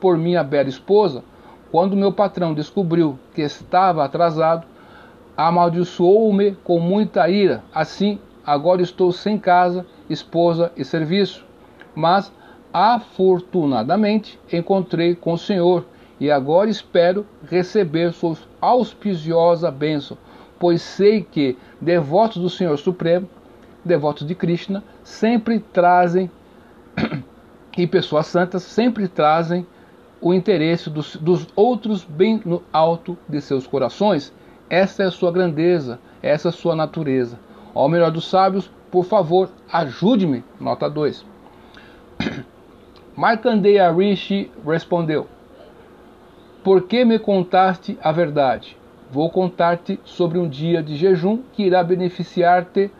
por 0.00 0.16
minha 0.16 0.42
bela 0.42 0.68
esposa. 0.68 1.22
Quando 1.70 1.96
meu 1.96 2.12
patrão 2.12 2.54
descobriu 2.54 3.18
que 3.34 3.42
estava 3.42 4.04
atrasado, 4.04 4.66
amaldiçoou-me 5.36 6.52
com 6.64 6.78
muita 6.78 7.28
ira. 7.28 7.62
Assim, 7.74 8.18
agora 8.44 8.82
estou 8.82 9.12
sem 9.12 9.38
casa, 9.38 9.86
esposa 10.08 10.72
e 10.76 10.84
serviço. 10.84 11.44
Mas, 11.94 12.32
afortunadamente, 12.72 14.38
encontrei 14.52 15.14
com 15.14 15.32
o 15.32 15.38
Senhor 15.38 15.84
e 16.18 16.30
agora 16.30 16.70
espero 16.70 17.26
receber 17.48 18.12
sua 18.12 18.36
auspiciosa 18.60 19.70
bênção, 19.70 20.16
pois 20.58 20.80
sei 20.80 21.22
que 21.22 21.56
devotos 21.80 22.40
do 22.40 22.48
Senhor 22.48 22.78
Supremo, 22.78 23.28
devotos 23.84 24.26
de 24.26 24.34
Krishna, 24.34 24.82
sempre 25.02 25.58
trazem, 25.58 26.30
e 27.76 27.86
pessoas 27.86 28.26
santas 28.26 28.62
sempre 28.62 29.08
trazem 29.08 29.66
o 30.20 30.32
interesse 30.32 30.88
dos, 30.88 31.16
dos 31.16 31.46
outros 31.54 32.02
bem 32.02 32.40
no 32.44 32.62
alto 32.72 33.18
de 33.28 33.40
seus 33.40 33.66
corações. 33.66 34.32
Essa 34.74 35.04
é 35.04 35.06
a 35.06 35.10
sua 35.10 35.30
grandeza, 35.30 36.00
essa 36.20 36.48
é 36.48 36.50
a 36.50 36.52
sua 36.52 36.74
natureza. 36.74 37.38
Ao 37.72 37.88
melhor 37.88 38.10
dos 38.10 38.28
sábios, 38.28 38.68
por 38.90 39.04
favor, 39.04 39.48
ajude-me. 39.72 40.42
Nota 40.60 40.90
2. 40.90 41.24
Markandeya 43.16 43.92
Rishi 43.92 44.50
respondeu: 44.66 45.28
por 46.64 46.88
que 46.88 47.04
me 47.04 47.20
contaste 47.20 47.96
a 48.02 48.10
verdade? 48.10 48.76
Vou 49.12 49.30
contar-te 49.30 50.00
sobre 50.02 50.38
um 50.38 50.48
dia 50.48 50.82
de 50.82 50.96
jejum 50.96 51.42
que 51.52 51.62
irá 51.62 51.84
beneficiar-te 51.84 52.90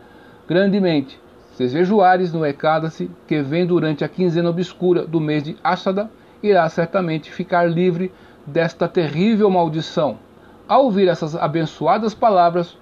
grandemente. 0.46 1.18
Se 1.54 1.66
jejuares 1.66 2.32
no 2.32 2.46
Ekadasi, 2.46 3.10
que 3.26 3.42
vem 3.42 3.66
durante 3.66 4.04
a 4.04 4.08
quinzena 4.08 4.50
obscura 4.50 5.06
do 5.06 5.18
mês 5.18 5.42
de 5.42 5.56
Ashada, 5.64 6.08
irá 6.40 6.68
certamente 6.68 7.32
ficar 7.32 7.64
livre 7.64 8.12
desta 8.46 8.86
terrível 8.86 9.50
maldição. 9.50 10.18
Ao 10.66 10.84
ouvir 10.84 11.08
essas 11.08 11.36
abençoadas 11.36 12.14
palavras 12.14 12.76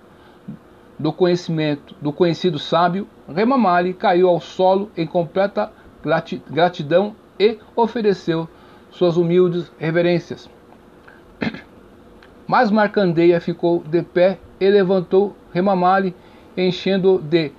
do 0.99 1.12
conhecimento 1.12 1.97
do 2.01 2.12
conhecido 2.12 2.59
sábio, 2.59 3.09
Remamali 3.29 3.93
caiu 3.93 4.29
ao 4.29 4.41
solo 4.41 4.91
em 4.97 5.07
completa 5.07 5.73
gratidão 6.49 7.16
e 7.38 7.59
ofereceu 7.75 8.49
suas 8.90 9.16
humildes 9.16 9.73
reverências. 9.79 10.49
Mas 12.47 12.71
Marcandeia 12.71 13.40
ficou 13.40 13.83
de 13.83 14.03
pé 14.03 14.38
e 14.61 14.68
levantou 14.68 15.35
Remamali, 15.53 16.14
enchendo 16.57 17.18
de 17.18 17.51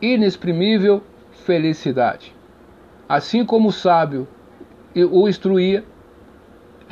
inexprimível 0.00 1.02
felicidade. 1.32 2.34
Assim 3.08 3.44
como 3.44 3.68
o 3.68 3.72
sábio 3.72 4.28
o 5.10 5.28
instruía, 5.28 5.84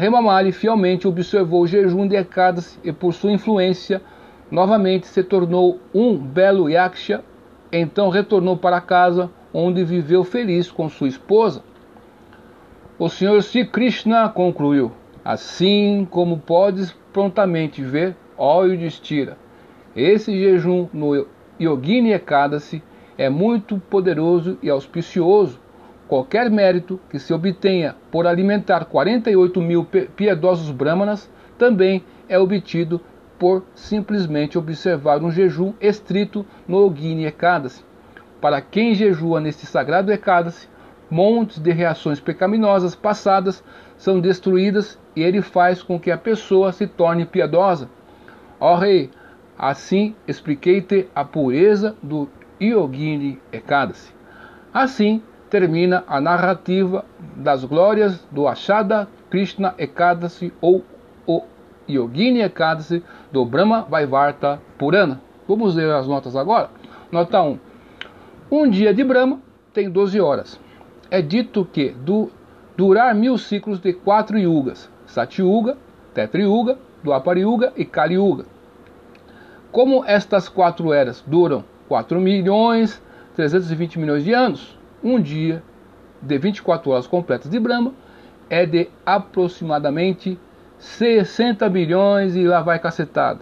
Remamali 0.03 0.51
fielmente 0.51 1.07
observou 1.07 1.63
o 1.63 1.67
jejum 1.69 2.09
de 2.09 2.17
Ekadas 2.17 2.77
e 2.83 2.91
por 2.91 3.15
sua 3.15 3.31
influência 3.31 4.03
novamente 4.51 5.07
se 5.07 5.23
tornou 5.23 5.79
um 5.95 6.17
belo 6.19 6.69
yaksha, 6.69 7.23
então 7.71 8.09
retornou 8.09 8.57
para 8.57 8.81
casa 8.81 9.31
onde 9.55 9.85
viveu 9.85 10.25
feliz 10.25 10.69
com 10.73 10.89
sua 10.89 11.07
esposa. 11.07 11.63
O 12.99 13.09
Senhor 13.09 13.41
Sri 13.45 13.65
Krishna 13.65 14.29
concluiu: 14.29 14.91
Assim 15.25 16.05
como 16.11 16.37
podes 16.37 16.93
prontamente 17.13 17.81
ver, 17.81 18.17
de 18.77 18.87
estira. 18.87 19.39
Esse 19.95 20.37
jejum 20.37 20.89
no 20.93 21.29
Yogini 21.61 22.13
Ekadasi 22.13 22.83
é 23.17 23.31
muito 23.31 23.79
poderoso 23.79 24.59
e 24.61 24.69
auspicioso. 24.69 25.61
Qualquer 26.13 26.51
mérito 26.51 27.01
que 27.09 27.19
se 27.19 27.33
obtenha 27.33 27.97
por 28.11 28.27
alimentar 28.27 28.85
48 28.85 29.63
mil 29.63 29.83
piedosos 30.15 30.71
brahmanas 30.71 31.33
também 31.57 32.05
é 32.29 32.39
obtido 32.39 33.01
por 33.39 33.65
simplesmente 33.75 34.59
observar 34.59 35.23
um 35.23 35.31
jejum 35.31 35.73
estrito 35.81 36.45
no 36.69 36.85
Yogini 36.85 37.25
Ekadasi. 37.25 37.83
Para 38.43 38.61
quem 38.61 38.95
jejua 38.95 39.41
neste 39.41 39.65
sagrado 39.65 40.13
Ekadasi, 40.13 40.69
montes 41.11 41.59
de 41.59 41.73
reações 41.73 42.21
pecaminosas 42.21 42.95
passadas 42.95 43.65
são 43.97 44.21
destruídas 44.21 45.01
e 45.17 45.23
ele 45.23 45.41
faz 45.41 45.83
com 45.83 45.99
que 45.99 46.11
a 46.11 46.19
pessoa 46.19 46.73
se 46.73 46.87
torne 46.87 47.25
piedosa. 47.25 47.89
Ó 48.61 48.77
rei, 48.77 49.11
assim 49.59 50.15
expliquei-te 50.29 51.09
a 51.15 51.25
pureza 51.25 51.97
do 52.03 52.29
Yogini 52.61 53.41
Ekadasi. 53.51 54.13
Assim 54.75 55.23
termina 55.53 56.03
a 56.09 56.19
narrativa 56.19 57.05
das 57.37 57.63
glórias 57.63 58.27
do 58.31 58.49
Ashada 58.49 59.07
Krishna 59.29 59.75
Ekadasi 59.77 60.51
ou 60.63 60.83
o 61.27 61.43
Yogini 61.87 62.41
Ekadasi 62.41 63.05
do 63.31 63.45
Brahma 63.45 63.83
Vaivarta 63.83 64.59
Purana. 64.79 65.21
Vamos 65.47 65.75
ler 65.75 65.91
as 65.91 66.09
notas 66.09 66.35
agora? 66.37 66.71
Nota 67.13 67.43
1. 67.43 67.59
Um 68.51 68.71
dia 68.71 68.95
de 68.95 69.05
Brahma 69.05 69.41
tem 69.75 69.91
12 69.91 70.19
horas. 70.23 70.59
É 71.11 71.21
dito 71.21 71.67
que 71.71 71.91
do 71.91 72.31
durar 72.75 73.15
mil 73.15 73.37
ciclos 73.37 73.79
de 73.79 73.93
quatro 73.93 74.39
yugas, 74.39 74.91
Satyuga, 75.05 75.77
Tetrayuga, 76.15 76.79
Dwapara 77.05 77.41
e 77.77 77.85
Kali 77.85 78.15
Yuga. 78.15 78.47
Como 79.71 80.03
estas 80.07 80.49
quatro 80.49 80.95
eras 80.95 81.23
duram 81.27 81.63
4 81.91 82.19
milhões 82.19 83.03
320 83.37 83.99
milhões 83.99 84.25
de 84.25 84.33
anos, 84.33 84.79
um 85.03 85.21
dia 85.21 85.63
de 86.21 86.39
24 86.39 86.91
horas 86.91 87.07
completas 87.07 87.51
de 87.51 87.59
Brahma 87.59 87.93
é 88.49 88.65
de 88.65 88.89
aproximadamente 89.05 90.39
60 90.79 91.69
bilhões 91.69 92.37
e 92.37 92.45
lá 92.45 92.61
vai 92.61 92.79
cacetado. 92.79 93.41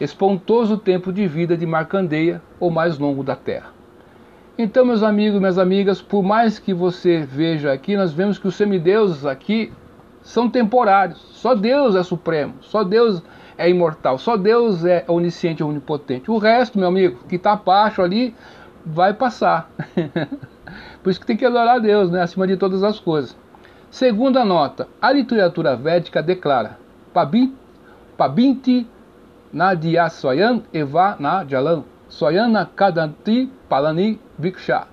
Espontoso 0.00 0.76
tempo 0.76 1.12
de 1.12 1.26
vida 1.26 1.56
de 1.56 1.66
Marcandeia, 1.66 2.42
o 2.60 2.70
mais 2.70 2.98
longo 2.98 3.22
da 3.22 3.34
Terra. 3.34 3.74
Então, 4.58 4.84
meus 4.84 5.02
amigos 5.02 5.38
minhas 5.38 5.58
amigas, 5.58 6.00
por 6.00 6.22
mais 6.22 6.58
que 6.58 6.72
você 6.72 7.20
veja 7.20 7.72
aqui, 7.72 7.96
nós 7.96 8.12
vemos 8.12 8.38
que 8.38 8.48
os 8.48 8.54
semideuses 8.54 9.26
aqui 9.26 9.72
são 10.22 10.48
temporários. 10.48 11.18
Só 11.32 11.54
Deus 11.54 11.94
é 11.94 12.02
supremo, 12.02 12.54
só 12.62 12.82
Deus 12.82 13.22
é 13.58 13.68
imortal, 13.68 14.18
só 14.18 14.36
Deus 14.36 14.84
é 14.84 15.04
onisciente 15.08 15.62
e 15.62 15.64
onipotente. 15.64 16.30
O 16.30 16.38
resto, 16.38 16.78
meu 16.78 16.88
amigo, 16.88 17.24
que 17.28 17.36
está 17.36 17.52
abaixo 17.52 18.00
ali, 18.00 18.34
vai 18.84 19.12
passar. 19.12 19.70
Por 21.06 21.10
isso 21.10 21.20
que 21.20 21.26
tem 21.26 21.36
que 21.36 21.46
adorar 21.46 21.76
a 21.76 21.78
Deus, 21.78 22.10
né, 22.10 22.20
acima 22.20 22.48
de 22.48 22.56
todas 22.56 22.82
as 22.82 22.98
coisas. 22.98 23.36
Segunda 23.92 24.44
nota, 24.44 24.88
a 25.00 25.12
literatura 25.12 25.76
védica 25.76 26.20
declara: 26.20 26.80
Pabinti 28.16 28.84
Nadhyaswayam 29.52 30.64
Eva 30.74 31.16
Nadjalam 31.20 31.84
Swayana 32.08 32.68
Kadanti 32.74 33.48
Palani 33.68 34.18
Viksha 34.36 34.88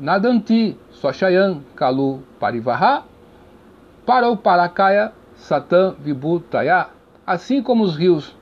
Nadanti 0.00 0.76
Swashayan 0.90 1.60
Kalu 1.76 2.20
Parivaha 2.40 3.04
para 4.04 4.28
o 4.28 4.36
Parakaya 4.36 5.12
Satan 5.36 5.94
Vibhutaya, 6.00 6.88
assim 7.24 7.62
como 7.62 7.84
os 7.84 7.94
rios 7.94 8.36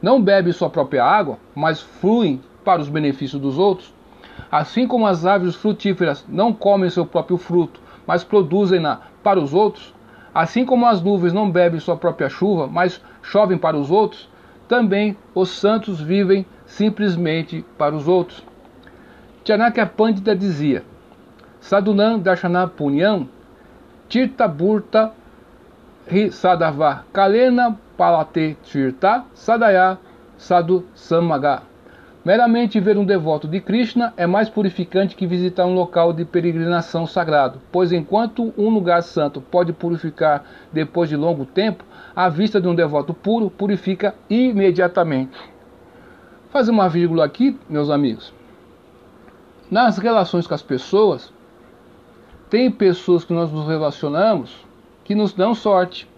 não 0.00 0.18
bebem 0.22 0.54
sua 0.54 0.70
própria 0.70 1.04
água, 1.04 1.36
mas 1.54 1.82
fluem 1.82 2.40
para 2.64 2.80
os 2.80 2.88
benefícios 2.88 3.42
dos 3.42 3.58
outros, 3.58 3.99
assim 4.50 4.86
como 4.86 5.06
as 5.06 5.24
árvores 5.24 5.54
frutíferas 5.54 6.24
não 6.28 6.52
comem 6.52 6.90
seu 6.90 7.06
próprio 7.06 7.36
fruto, 7.36 7.80
mas 8.06 8.24
produzem-na 8.24 9.00
para 9.22 9.38
os 9.38 9.54
outros, 9.54 9.94
assim 10.34 10.64
como 10.64 10.86
as 10.86 11.00
nuvens 11.00 11.32
não 11.32 11.50
bebem 11.50 11.80
sua 11.80 11.96
própria 11.96 12.28
chuva, 12.28 12.66
mas 12.66 13.00
chovem 13.22 13.58
para 13.58 13.76
os 13.76 13.90
outros, 13.90 14.28
também 14.68 15.16
os 15.34 15.50
santos 15.50 16.00
vivem 16.00 16.46
simplesmente 16.64 17.64
para 17.76 17.94
os 17.94 18.06
outros. 18.06 18.44
Chanakya 19.44 19.86
Pandita 19.86 20.34
dizia: 20.34 20.84
Sadhunan 21.60 22.18
Darshana 22.18 22.68
Punyam 22.68 23.28
Tirta 24.08 24.46
Burta 24.46 25.12
Ri 26.06 26.30
Sadava 26.30 27.04
Kalena 27.12 27.78
Palate 27.96 28.56
Tirta 28.62 29.24
Sadaya 29.34 29.98
Sadhu 30.36 30.84
Samaga. 30.94 31.69
Meramente 32.22 32.78
ver 32.78 32.98
um 32.98 33.04
devoto 33.04 33.48
de 33.48 33.60
Krishna 33.60 34.12
é 34.14 34.26
mais 34.26 34.50
purificante 34.50 35.16
que 35.16 35.26
visitar 35.26 35.64
um 35.64 35.74
local 35.74 36.12
de 36.12 36.24
peregrinação 36.24 37.06
sagrado, 37.06 37.60
pois 37.72 37.92
enquanto 37.92 38.52
um 38.58 38.68
lugar 38.68 39.02
santo 39.02 39.40
pode 39.40 39.72
purificar 39.72 40.44
depois 40.70 41.08
de 41.08 41.16
longo 41.16 41.46
tempo, 41.46 41.82
a 42.14 42.28
vista 42.28 42.60
de 42.60 42.68
um 42.68 42.74
devoto 42.74 43.14
puro 43.14 43.48
purifica 43.48 44.14
imediatamente. 44.28 45.38
Fazer 46.50 46.70
uma 46.70 46.90
vírgula 46.90 47.24
aqui, 47.24 47.58
meus 47.68 47.88
amigos. 47.88 48.34
Nas 49.70 49.96
relações 49.96 50.46
com 50.46 50.54
as 50.54 50.62
pessoas, 50.62 51.32
tem 52.50 52.70
pessoas 52.70 53.24
que 53.24 53.32
nós 53.32 53.50
nos 53.50 53.66
relacionamos 53.66 54.68
que 55.10 55.14
nos 55.16 55.32
dão 55.32 55.56
sorte. 55.56 56.08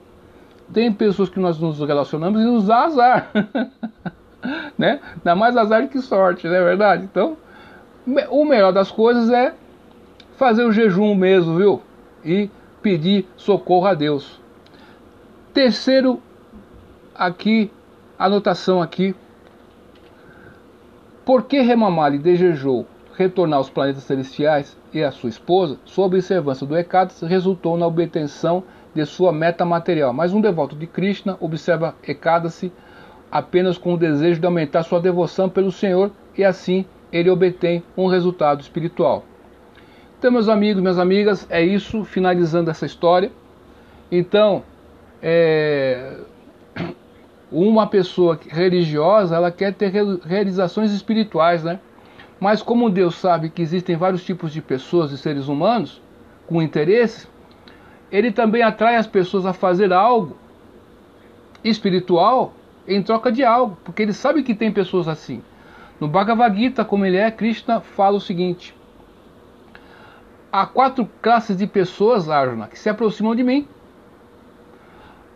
Tem 0.71 0.93
pessoas 0.93 1.31
que 1.31 1.41
nós 1.41 1.59
nos 1.59 1.79
relacionamos 1.79 2.41
e 2.41 2.45
nos 2.45 2.67
dá 2.67 2.85
azar. 2.85 3.31
né? 4.79 5.01
Dá 5.23 5.35
mais 5.35 5.57
azar 5.57 5.89
que 5.89 6.01
sorte, 6.01 6.47
não 6.47 6.55
é 6.55 6.63
verdade? 6.63 7.05
Então, 7.05 7.37
o 8.31 8.45
melhor 8.45 8.73
das 8.73 8.91
coisas 8.91 9.31
é 9.31 9.55
fazer 10.37 10.65
o 10.65 10.73
jejum 10.73 11.15
mesmo, 11.15 11.57
viu? 11.57 11.83
E 12.25 12.51
pedir 12.81 13.29
socorro 13.37 13.87
a 13.87 13.95
Deus. 13.95 14.41
Terceiro, 15.55 16.21
aqui, 17.15 17.71
anotação 18.19 18.83
aqui. 18.83 19.15
Por 21.25 21.45
que 21.45 21.61
Remamali 21.61 22.19
desejou 22.19 22.87
retornar 23.17 23.59
aos 23.59 23.71
planetas 23.71 24.03
celestiais 24.03 24.77
e 24.93 25.03
a 25.03 25.11
sua 25.11 25.29
esposa, 25.29 25.79
sua 25.85 26.07
observância 26.07 26.67
do 26.67 26.77
Ekadas 26.77 27.21
resultou 27.21 27.77
na 27.77 27.87
obtenção 27.87 28.65
de 28.95 29.05
sua 29.07 29.33
meta 29.33 29.65
material. 29.65 30.13
Mas 30.13 30.33
um 30.33 30.41
devoto 30.41 30.75
de 30.75 30.87
Krishna 30.87 31.37
observa 31.41 31.95
Ekadasi 32.03 32.73
apenas 33.33 33.79
com 33.79 33.95
o 33.95 33.97
desejo 33.97 34.39
de 34.39 34.45
aumentar 34.45 34.83
sua 34.83 35.01
devoção 35.01 35.49
pelo 35.49 35.73
Senhor 35.73 36.13
e 36.37 36.45
assim 36.45 36.85
ele 37.11 37.31
obtém 37.31 37.83
um 37.97 38.07
resultado 38.07 38.61
espiritual. 38.61 39.25
Então, 40.19 40.31
meus 40.31 40.49
amigos, 40.49 40.83
minhas 40.83 40.99
amigas, 40.99 41.47
é 41.51 41.63
isso, 41.63 42.05
finalizando 42.05 42.71
essa 42.71 42.87
história. 42.87 43.33
Então, 44.11 44.63
é, 45.21 46.19
uma 47.51 47.87
pessoa 47.87 48.39
religiosa, 48.49 49.35
ela 49.35 49.51
quer 49.51 49.75
ter 49.75 49.91
realizações 50.25 50.93
espirituais, 50.93 51.65
né? 51.65 51.81
Mas 52.39 52.63
como 52.63 52.91
Deus 52.91 53.15
sabe 53.17 53.51
que 53.51 53.63
existem 53.63 53.97
vários 53.97 54.25
tipos 54.25 54.53
de 54.53 54.61
pessoas 54.61 55.11
e 55.11 55.19
seres 55.19 55.49
humanos 55.49 56.01
com 56.47 56.63
interesse, 56.63 57.27
ele 58.11 58.31
também 58.31 58.63
atrai 58.63 58.97
as 58.97 59.07
pessoas 59.07 59.47
a 59.47 59.53
fazer 59.53 59.93
algo 59.93 60.37
espiritual 61.65 62.55
em 62.87 63.03
troca 63.03 63.31
de 63.31 63.45
algo, 63.45 63.77
porque 63.85 64.03
ele 64.03 64.13
sabe 64.13 64.43
que 64.43 64.55
tem 64.55 64.73
pessoas 64.73 65.09
assim. 65.09 65.43
No 66.01 66.09
Bhagavad 66.09 66.57
Gita, 66.57 66.85
como 66.85 67.07
ele 67.07 67.17
é, 67.17 67.31
Krishna 67.31 67.81
fala 67.81 68.17
o 68.17 68.21
seguinte: 68.21 68.75
há 70.51 70.67
quatro 70.67 71.09
classes 71.21 71.57
de 71.57 71.67
pessoas, 71.67 72.29
Arjuna, 72.29 72.67
que 72.67 72.79
se 72.79 72.89
aproximam 72.89 73.35
de 73.35 73.43
mim: 73.43 73.69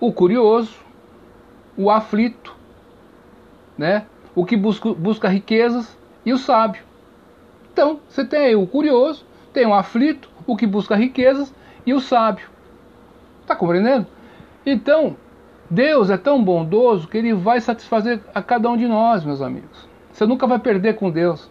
o 0.01 0.13
curioso, 0.13 0.77
o 1.77 1.91
aflito, 1.91 2.55
né? 3.79 4.07
o 4.37 4.45
que 4.45 4.57
busca, 4.57 4.93
busca 4.93 5.29
riquezas 5.29 5.99
e 6.25 6.33
o 6.33 6.39
sábio. 6.39 6.83
Então, 7.73 8.01
você 8.07 8.25
tem 8.25 8.41
aí 8.41 8.57
o 8.57 8.67
curioso, 8.67 9.25
tem 9.53 9.67
o 9.67 9.73
aflito, 9.73 10.29
o 10.47 10.55
que 10.55 10.67
busca 10.67 10.95
riquezas 10.95 11.53
e 11.87 11.95
o 11.95 12.01
sábio. 12.01 12.49
Está 13.41 13.57
compreendendo? 13.57 14.07
Então, 14.65 15.17
Deus 15.69 16.11
é 16.11 16.17
tão 16.17 16.43
bondoso 16.43 17.09
que 17.09 17.19
ele 17.19 17.35
vai 17.35 17.61
satisfazer 17.61 18.21
a 18.35 18.43
cada 18.43 18.71
um 18.71 18.77
de 18.77 18.87
nós, 18.87 19.25
meus 19.25 19.43
amigos. 19.43 19.89
Você 20.13 20.25
nunca 20.25 20.47
vai 20.47 20.59
perder 20.59 20.95
com 20.95 21.11
Deus. 21.11 21.51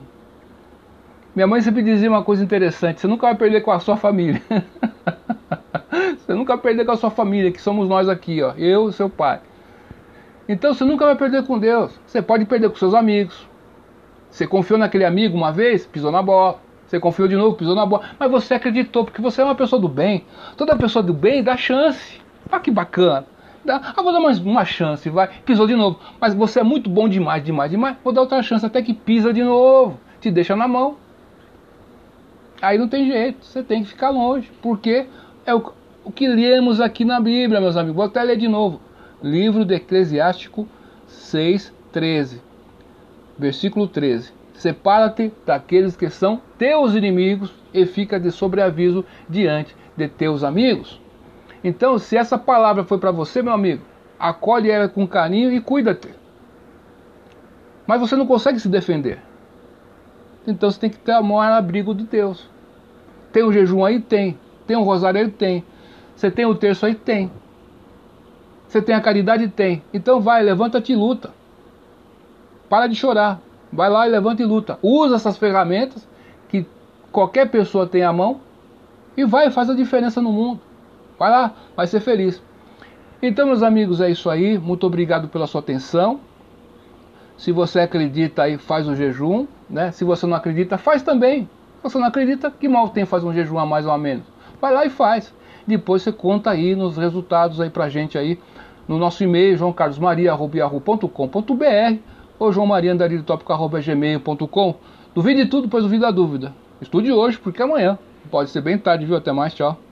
Minha 1.35 1.47
mãe 1.47 1.61
sempre 1.61 1.83
dizia 1.83 2.09
uma 2.09 2.23
coisa 2.23 2.43
interessante: 2.43 3.01
você 3.01 3.07
nunca 3.07 3.27
vai 3.27 3.35
perder 3.35 3.61
com 3.61 3.71
a 3.71 3.79
sua 3.79 3.97
família. 3.97 4.41
você 6.17 6.33
nunca 6.33 6.53
vai 6.53 6.63
perder 6.63 6.85
com 6.85 6.91
a 6.91 6.97
sua 6.97 7.11
família, 7.11 7.51
que 7.51 7.61
somos 7.61 7.89
nós 7.89 8.07
aqui, 8.07 8.41
ó, 8.41 8.53
eu 8.57 8.89
e 8.89 8.93
seu 8.93 9.09
pai. 9.09 9.41
Então 10.47 10.73
você 10.73 10.85
nunca 10.85 11.05
vai 11.05 11.15
perder 11.15 11.45
com 11.45 11.59
Deus. 11.59 11.99
Você 12.05 12.21
pode 12.21 12.45
perder 12.45 12.69
com 12.69 12.75
seus 12.75 12.93
amigos. 12.93 13.47
Você 14.29 14.47
confiou 14.47 14.79
naquele 14.79 15.03
amigo 15.03 15.35
uma 15.35 15.51
vez, 15.51 15.85
pisou 15.85 16.11
na 16.11 16.21
bola. 16.21 16.59
Você 16.87 16.99
confiou 16.99 17.27
de 17.27 17.35
novo, 17.35 17.57
pisou 17.57 17.75
na 17.75 17.85
bola. 17.85 18.03
Mas 18.19 18.31
você 18.31 18.53
acreditou, 18.53 19.03
porque 19.03 19.21
você 19.21 19.41
é 19.41 19.43
uma 19.43 19.55
pessoa 19.55 19.81
do 19.81 19.89
bem. 19.89 20.23
Toda 20.55 20.77
pessoa 20.77 21.01
do 21.01 21.13
bem 21.13 21.43
dá 21.43 21.57
chance. 21.57 22.21
Olha 22.51 22.61
que 22.61 22.69
bacana. 22.69 23.25
Dá, 23.65 23.81
ah, 23.97 24.01
vou 24.03 24.13
dar 24.13 24.19
mais 24.19 24.37
uma 24.37 24.63
chance, 24.63 25.09
vai. 25.09 25.27
Pisou 25.43 25.65
de 25.65 25.75
novo. 25.75 25.99
Mas 26.21 26.35
você 26.35 26.59
é 26.59 26.63
muito 26.63 26.87
bom 26.87 27.09
demais, 27.09 27.43
demais, 27.43 27.71
demais. 27.71 27.97
Vou 28.03 28.13
dar 28.13 28.21
outra 28.21 28.43
chance 28.43 28.63
até 28.63 28.79
que 28.81 28.93
pisa 28.93 29.33
de 29.33 29.43
novo. 29.43 29.99
Te 30.21 30.29
deixa 30.29 30.55
na 30.55 30.67
mão. 30.67 30.97
Aí 32.61 32.77
não 32.77 32.87
tem 32.87 33.07
jeito, 33.07 33.43
você 33.43 33.63
tem 33.63 33.83
que 33.83 33.89
ficar 33.89 34.11
longe. 34.11 34.51
Porque 34.61 35.07
é 35.47 35.55
o, 35.55 35.73
o 36.03 36.11
que 36.11 36.27
lemos 36.27 36.79
aqui 36.79 37.03
na 37.03 37.19
Bíblia, 37.19 37.59
meus 37.59 37.75
amigos. 37.75 37.95
Vou 37.95 38.05
até 38.05 38.21
ler 38.21 38.37
de 38.37 38.47
novo. 38.47 38.79
Livro 39.23 39.65
do 39.65 39.73
Eclesiástico 39.73 40.67
6, 41.07 41.73
13. 41.91 42.41
Versículo 43.37 43.87
13. 43.87 44.31
Separa-te 44.53 45.33
daqueles 45.43 45.97
que 45.97 46.09
são 46.09 46.39
teus 46.57 46.93
inimigos 46.93 47.51
e 47.73 47.85
fica 47.87 48.19
de 48.19 48.31
sobreaviso 48.31 49.03
diante 49.27 49.75
de 49.97 50.07
teus 50.07 50.43
amigos. 50.43 51.01
Então, 51.67 51.97
se 51.97 52.15
essa 52.15 52.37
palavra 52.37 52.83
foi 52.83 52.99
para 52.99 53.09
você, 53.09 53.41
meu 53.41 53.51
amigo, 53.51 53.81
acolhe 54.19 54.69
ela 54.69 54.87
com 54.87 55.07
carinho 55.07 55.51
e 55.51 55.59
cuida-te. 55.59 56.13
Mas 57.87 57.99
você 57.99 58.15
não 58.15 58.27
consegue 58.27 58.59
se 58.59 58.69
defender. 58.69 59.19
Então 60.45 60.69
você 60.69 60.79
tem 60.79 60.91
que 60.91 60.99
ter 60.99 61.13
amor 61.13 61.43
no 61.43 61.53
abrigo 61.53 61.95
de 61.95 62.03
Deus. 62.03 62.47
Tem 63.31 63.41
o 63.41 63.51
jejum 63.51 63.83
aí? 63.83 63.99
Tem. 63.99 64.37
Tem 64.67 64.77
o 64.77 64.83
rosário 64.83 65.19
aí? 65.19 65.27
Tem. 65.27 65.65
Você 66.15 66.29
tem 66.29 66.45
o 66.45 66.53
terço 66.53 66.85
aí? 66.85 66.93
Tem. 66.93 67.31
Você 68.67 68.79
tem 68.79 68.93
a 68.93 69.01
caridade? 69.01 69.47
Tem. 69.47 69.81
Então 69.91 70.21
vai, 70.21 70.43
levanta-te 70.43 70.93
e 70.93 70.95
luta. 70.95 71.33
Para 72.69 72.85
de 72.85 72.93
chorar. 72.93 73.41
Vai 73.73 73.89
lá 73.89 74.07
e 74.07 74.11
levanta 74.11 74.43
e 74.43 74.45
luta. 74.45 74.77
Usa 74.83 75.15
essas 75.15 75.35
ferramentas 75.35 76.07
que 76.47 76.63
qualquer 77.11 77.49
pessoa 77.49 77.87
tem 77.87 78.03
à 78.03 78.13
mão 78.13 78.39
e 79.17 79.25
vai 79.25 79.47
e 79.47 79.51
faz 79.51 79.67
a 79.67 79.73
diferença 79.73 80.21
no 80.21 80.31
mundo. 80.31 80.61
Vai 81.17 81.29
lá, 81.29 81.53
vai 81.75 81.87
ser 81.87 81.99
feliz. 81.99 82.41
Então, 83.21 83.47
meus 83.47 83.63
amigos, 83.63 84.01
é 84.01 84.09
isso 84.09 84.29
aí. 84.29 84.57
Muito 84.57 84.85
obrigado 84.85 85.27
pela 85.27 85.47
sua 85.47 85.61
atenção. 85.61 86.19
Se 87.37 87.51
você 87.51 87.79
acredita 87.79 88.43
aí, 88.43 88.57
faz 88.57 88.87
o 88.87 88.95
jejum. 88.95 89.47
Né? 89.69 89.91
Se 89.91 90.03
você 90.03 90.27
não 90.27 90.35
acredita, 90.35 90.77
faz 90.77 91.01
também. 91.01 91.49
Se 91.77 91.83
você 91.83 91.97
não 91.97 92.07
acredita, 92.07 92.51
que 92.51 92.67
mal 92.67 92.89
tem 92.89 93.05
fazer 93.05 93.25
um 93.25 93.33
jejum 93.33 93.57
a 93.57 93.65
mais 93.65 93.85
ou 93.85 93.91
a 93.91 93.97
menos? 93.97 94.25
Vai 94.61 94.73
lá 94.73 94.85
e 94.85 94.89
faz. 94.89 95.33
Depois 95.65 96.03
você 96.03 96.11
conta 96.11 96.51
aí 96.51 96.75
nos 96.75 96.97
resultados 96.97 97.59
aí 97.59 97.69
pra 97.69 97.89
gente 97.89 98.17
aí 98.17 98.39
no 98.87 98.97
nosso 98.97 99.23
e-mail 99.23 99.57
joãocarlosmaria.com.br 99.57 101.97
ou 102.37 102.51
joãomariandariltópico.gmail.com 102.51 104.75
Duvide 105.15 105.45
de 105.45 105.49
tudo, 105.49 105.69
pois 105.69 105.83
duvide 105.83 106.01
da 106.01 106.11
dúvida. 106.11 106.53
Estude 106.81 107.11
hoje, 107.11 107.37
porque 107.37 107.63
amanhã 107.63 107.97
pode 108.29 108.49
ser 108.49 108.61
bem 108.61 108.77
tarde, 108.77 109.05
viu? 109.05 109.15
Até 109.15 109.31
mais, 109.31 109.53
tchau. 109.53 109.84